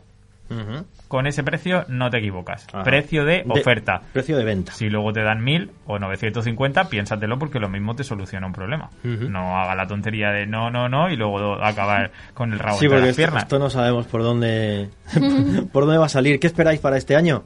Con 1.09 1.26
ese 1.26 1.42
precio 1.42 1.85
no 1.88 2.11
te 2.11 2.18
equivocas. 2.18 2.66
Ajá. 2.72 2.82
Precio 2.85 3.24
de 3.24 3.44
De- 3.44 3.61
oferta. 3.61 4.02
Precio 4.12 4.37
de 4.37 4.44
venta. 4.44 4.72
Si 4.72 4.88
luego 4.90 5.12
te 5.12 5.22
dan 5.22 5.42
1000 5.42 5.70
o 5.87 5.98
950, 5.98 6.88
piénsatelo 6.88 7.38
porque 7.38 7.59
lo 7.61 7.68
mismo 7.68 7.94
te 7.94 8.04
soluciona 8.04 8.46
un 8.46 8.52
problema. 8.52 8.90
No 9.04 9.59
haga 9.61 9.74
la 9.74 9.87
tontería 9.87 10.30
de 10.30 10.46
no, 10.46 10.70
no, 10.70 10.88
no 10.88 11.11
y 11.11 11.16
luego 11.16 11.62
acabar 11.62 12.11
con 12.35 12.52
el 12.52 12.59
rabo 12.59 12.78
Sí, 12.78 12.87
entre 12.87 12.96
porque 12.98 13.06
las 13.06 13.11
esto, 13.11 13.20
piernas. 13.20 13.42
esto 13.44 13.59
no 13.59 13.70
sabemos 13.70 14.06
por 14.06 14.22
dónde 14.22 14.90
por 15.72 15.85
dónde 15.85 15.98
va 15.98 16.06
a 16.06 16.11
salir. 16.11 16.38
¿Qué 16.40 16.46
esperáis 16.46 16.80
para 16.80 16.96
este 16.96 17.16
año? 17.16 17.44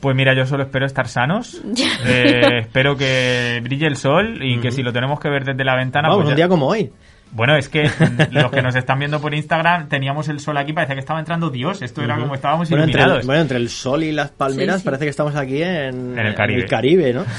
Pues 0.00 0.14
mira, 0.14 0.32
yo 0.32 0.46
solo 0.46 0.62
espero 0.62 0.86
estar 0.86 1.08
sanos. 1.08 1.60
Eh, 2.06 2.60
espero 2.60 2.96
que 2.96 3.60
brille 3.62 3.86
el 3.86 3.96
sol 3.96 4.38
y 4.42 4.58
que 4.60 4.70
si 4.70 4.82
lo 4.82 4.92
tenemos 4.92 5.18
que 5.20 5.28
ver 5.28 5.44
desde 5.44 5.64
la 5.64 5.74
ventana. 5.76 6.08
Vamos, 6.08 6.22
pues 6.24 6.30
un 6.32 6.36
día 6.36 6.48
como 6.48 6.66
hoy. 6.68 6.90
Bueno, 7.32 7.56
es 7.56 7.68
que 7.68 7.82
los 8.30 8.50
que 8.50 8.62
nos 8.62 8.74
están 8.76 8.98
viendo 8.98 9.20
por 9.20 9.34
Instagram 9.34 9.88
teníamos 9.88 10.28
el 10.28 10.40
sol 10.40 10.56
aquí, 10.56 10.72
parece 10.72 10.94
que 10.94 11.00
estaba 11.00 11.18
entrando 11.20 11.50
Dios. 11.50 11.82
Esto 11.82 12.02
era 12.02 12.16
como 12.18 12.34
estábamos 12.34 12.68
Bueno 12.70 12.84
entre, 12.84 13.00
el, 13.00 13.06
iluminados. 13.06 13.26
bueno, 13.26 13.42
entre 13.42 13.56
el 13.58 13.68
sol 13.68 14.02
y 14.02 14.12
las 14.12 14.30
palmeras 14.30 14.76
Sí, 14.76 14.80
sí. 14.80 14.84
parece 14.86 15.04
que 15.04 15.10
estamos 15.10 15.36
aquí 15.36 15.62
en, 15.62 16.18
En 16.18 16.26
el 16.26 16.34
Caribe. 16.34 16.66
Caribe, 16.66 17.12
¿no? 17.12 17.24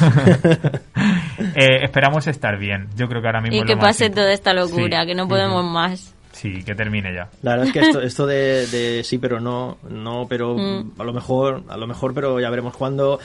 Eh, 1.56 1.84
esperamos 1.84 2.28
estar 2.28 2.58
bien. 2.58 2.88
Yo 2.96 3.08
creo 3.08 3.22
que 3.22 3.28
ahora 3.28 3.42
mismo 3.42 3.56
Y 3.56 3.60
es 3.60 3.66
que 3.66 3.76
lo 3.76 3.80
pase 3.82 4.10
toda 4.10 4.32
esta 4.34 4.54
locura, 4.54 5.02
Sí. 5.02 5.08
que 5.08 5.16
no 5.16 5.28
podemos 5.28 5.64
más. 5.66 6.14
Sí, 6.32 6.64
que 6.64 6.76
termine 6.76 7.14
ya. 7.14 7.28
La 7.42 7.52
verdad 7.52 7.68
es 7.68 7.74
que 7.74 7.80
esto, 7.80 8.02
esto 8.04 8.26
de, 8.28 8.68
de 8.68 9.04
sí 9.04 9.18
pero 9.18 9.40
no, 9.40 9.78
no 9.90 10.26
pero 10.30 10.56
Mm. 10.58 10.92
a 11.00 11.04
lo 11.04 11.14
mejor, 11.14 11.64
a 11.70 11.78
lo 11.78 11.88
mejor, 11.88 12.14
pero 12.14 12.40
ya 12.40 12.50
veremos 12.50 12.76
cuándo. 12.76 13.20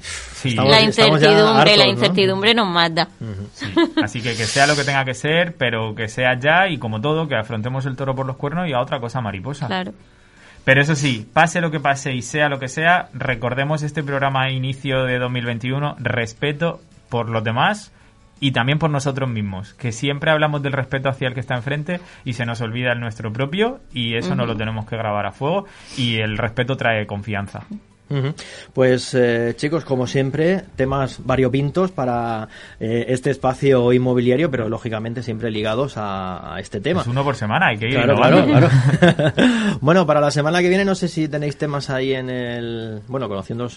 Sí, 0.00 0.50
Estamos- 0.50 0.70
la 0.70 0.80
incertidumbre, 0.82 1.28
hartos, 1.72 1.76
la 1.78 1.86
¿no? 1.86 1.90
nos 2.54 2.68
mata. 2.68 3.08
sí. 3.52 3.66
Así 4.02 4.22
que 4.22 4.30
que 4.36 4.44
sea 4.44 4.66
lo 4.66 4.74
que 4.76 4.84
tenga 4.84 5.04
que 5.04 5.14
ser, 5.14 5.54
pero 5.56 5.94
que 5.94 6.08
sea 6.08 6.38
ya 6.38 6.68
y 6.68 6.78
como 6.78 7.00
todo, 7.00 7.28
que 7.28 7.36
afrontemos 7.36 7.84
el 7.86 7.96
toro 7.96 8.14
por 8.14 8.26
los 8.26 8.36
cuernos 8.36 8.68
y 8.68 8.72
a 8.72 8.80
otra 8.80 9.00
cosa 9.00 9.20
mariposa. 9.20 9.66
Claro. 9.66 9.92
Pero 10.64 10.82
eso 10.82 10.94
sí, 10.94 11.26
pase 11.32 11.60
lo 11.60 11.70
que 11.70 11.80
pase 11.80 12.12
y 12.12 12.22
sea 12.22 12.48
lo 12.48 12.58
que 12.58 12.68
sea, 12.68 13.08
recordemos 13.14 13.82
este 13.82 14.02
programa 14.02 14.44
a 14.44 14.50
inicio 14.50 15.04
de 15.04 15.18
2021, 15.18 15.96
respeto 15.98 16.80
por 17.08 17.28
los 17.30 17.42
demás 17.42 17.92
y 18.40 18.52
también 18.52 18.78
por 18.78 18.90
nosotros 18.90 19.28
mismos, 19.28 19.74
que 19.74 19.92
siempre 19.92 20.30
hablamos 20.30 20.62
del 20.62 20.72
respeto 20.72 21.08
hacia 21.08 21.28
el 21.28 21.34
que 21.34 21.40
está 21.40 21.56
enfrente 21.56 22.00
y 22.24 22.32
se 22.34 22.46
nos 22.46 22.60
olvida 22.62 22.92
el 22.92 23.00
nuestro 23.00 23.32
propio 23.32 23.80
y 23.92 24.16
eso 24.16 24.34
no 24.34 24.46
lo 24.46 24.56
tenemos 24.56 24.86
que 24.86 24.96
grabar 24.96 25.26
a 25.26 25.32
fuego 25.32 25.66
y 25.96 26.16
el 26.20 26.38
respeto 26.38 26.76
trae 26.76 27.06
confianza. 27.06 27.64
Pues 28.72 29.14
eh, 29.14 29.54
chicos, 29.56 29.84
como 29.84 30.06
siempre, 30.06 30.62
temas 30.76 31.24
variopintos 31.24 31.90
para 31.92 32.48
eh, 32.80 33.06
este 33.08 33.30
espacio 33.30 33.92
inmobiliario, 33.92 34.50
pero 34.50 34.68
lógicamente 34.68 35.22
siempre 35.22 35.50
ligados 35.50 35.96
a, 35.96 36.54
a 36.54 36.60
este 36.60 36.80
tema. 36.80 37.02
Es 37.02 37.06
uno 37.06 37.22
por 37.24 37.36
semana, 37.36 37.68
hay 37.68 37.78
que 37.78 37.86
ir 37.88 37.94
Claro, 37.94 38.16
claro, 38.16 38.68
bueno, 39.80 40.06
para 40.06 40.20
la 40.20 40.30
semana 40.30 40.60
que 40.60 40.68
viene 40.68 40.84
no 40.84 40.94
sé 40.94 41.08
si 41.08 41.28
tenéis 41.28 41.56
temas 41.56 41.90
ahí 41.90 42.14
en 42.14 42.30
el... 42.30 43.00
Bueno, 43.08 43.28
conociendo 43.28 43.68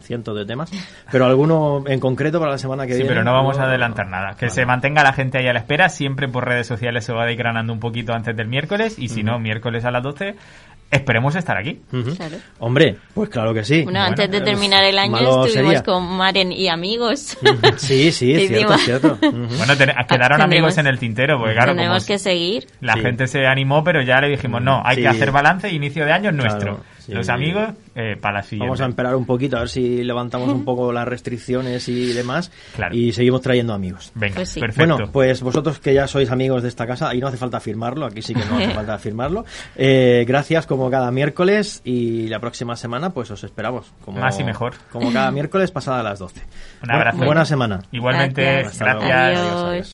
cientos 0.00 0.36
de 0.36 0.44
temas, 0.46 0.70
pero 1.10 1.26
alguno 1.26 1.84
en 1.86 2.00
concreto 2.00 2.38
para 2.38 2.52
la 2.52 2.58
semana 2.58 2.86
que 2.86 2.92
Sí, 2.92 2.98
viene. 3.00 3.08
pero 3.10 3.24
no 3.24 3.32
vamos 3.32 3.58
a 3.58 3.64
adelantar 3.64 4.06
nada. 4.08 4.30
Que 4.36 4.46
Vale. 4.46 4.50
se 4.54 4.66
mantenga 4.66 5.02
la 5.02 5.12
gente 5.12 5.38
ahí 5.38 5.46
a 5.46 5.52
la 5.52 5.60
espera. 5.60 5.88
Siempre 5.88 6.28
por 6.28 6.46
redes 6.46 6.66
sociales 6.66 7.04
se 7.04 7.12
va 7.12 7.26
decranando 7.26 7.72
un 7.72 7.80
poquito 7.80 8.12
antes 8.12 8.36
del 8.36 8.48
miércoles. 8.48 8.98
Y 8.98 9.08
si 9.08 9.22
no, 9.22 9.38
miércoles 9.38 9.84
a 9.84 9.90
las 9.90 10.02
12. 10.02 10.34
Esperemos 10.94 11.34
estar 11.34 11.56
aquí. 11.56 11.80
Ujú. 11.92 12.14
Claro. 12.16 12.36
Hombre, 12.60 12.96
pues 13.14 13.28
claro 13.28 13.52
que 13.52 13.64
sí. 13.64 13.82
Bueno, 13.82 14.00
antes 14.00 14.30
de 14.30 14.40
terminar 14.40 14.84
el 14.84 14.98
año 14.98 15.16
estuvimos 15.18 15.50
sería. 15.52 15.82
con 15.82 16.04
Maren 16.16 16.52
y 16.52 16.68
amigos. 16.68 17.36
Sí, 17.76 18.12
sí, 18.12 18.32
es 18.32 18.48
cierto, 18.48 18.78
cierto. 18.78 19.18
Ujú. 19.22 19.46
Bueno, 19.56 19.76
ten- 19.76 19.90
quedaron 20.08 20.38
Tendremos- 20.38 20.42
amigos 20.44 20.78
en 20.78 20.86
el 20.86 20.98
tintero. 20.98 21.38
Porque 21.38 21.54
claro, 21.54 21.72
como 21.72 21.80
Tenemos 21.82 22.06
que 22.06 22.18
seguir. 22.18 22.66
la 22.80 22.94
Sí. 22.94 23.00
gente 23.00 23.26
se 23.26 23.46
animó, 23.46 23.82
pero 23.82 24.02
ya 24.02 24.20
le 24.20 24.28
dijimos, 24.28 24.62
no, 24.62 24.82
hay 24.84 24.96
Sí. 24.96 25.02
que 25.02 25.08
hacer 25.08 25.30
balance. 25.32 25.68
Inicio 25.70 26.04
de 26.04 26.12
año 26.12 26.30
es 26.30 26.36
nuestro. 26.36 26.76
Claro, 26.76 26.93
sí. 27.06 27.12
Los 27.12 27.28
amigos, 27.28 27.70
eh, 27.94 28.16
para 28.20 28.38
la 28.38 28.42
siguiente. 28.42 28.66
Vamos 28.66 28.80
a 28.80 28.86
esperar 28.86 29.16
un 29.16 29.26
poquito 29.26 29.56
a 29.56 29.60
ver 29.60 29.68
si 29.68 30.02
levantamos 30.02 30.48
un 30.48 30.64
poco 30.64 30.92
las 30.92 31.06
restricciones 31.06 31.88
y 31.88 32.12
demás 32.12 32.50
Claro. 32.76 32.94
y 32.94 33.12
seguimos 33.12 33.40
trayendo 33.42 33.72
amigos. 33.74 34.12
Venga, 34.14 34.36
Pues 34.36 34.48
sí. 34.50 34.60
perfecto. 34.60 34.96
Bueno, 34.96 35.10
pues 35.12 35.42
vosotros 35.42 35.78
que 35.78 35.94
ya 35.94 36.06
sois 36.06 36.30
amigos 36.30 36.62
de 36.62 36.68
esta 36.68 36.86
casa, 36.86 37.08
ahí 37.08 37.20
no 37.20 37.28
hace 37.28 37.36
falta 37.36 37.60
firmarlo, 37.60 38.06
aquí 38.06 38.22
sí 38.22 38.34
que 38.34 38.44
no 38.44 38.56
hace 38.58 38.70
falta 38.74 38.98
firmarlo. 38.98 39.44
Eh, 39.76 40.24
gracias 40.26 40.66
como 40.66 40.90
cada 40.90 41.10
miércoles 41.10 41.80
y 41.84 42.28
la 42.28 42.40
próxima 42.40 42.76
semana 42.76 43.10
pues 43.10 43.30
os 43.30 43.42
esperamos. 43.44 43.92
Como, 44.04 44.20
Más 44.20 44.38
y 44.40 44.44
mejor. 44.44 44.74
Como 44.92 45.12
cada 45.12 45.30
miércoles 45.30 45.70
pasada 45.70 46.00
a 46.00 46.02
las 46.02 46.18
12. 46.18 46.40
Un 46.82 46.90
abrazo. 46.92 47.24
Buena 47.24 47.44
semana. 47.44 47.80
Igualmente, 47.92 48.42
Gracias. 48.42 48.78
gracias. 48.78 48.82
Hasta 48.82 48.94
luego. 48.94 49.12
Adiós. 49.12 49.62
adiós. 49.62 49.74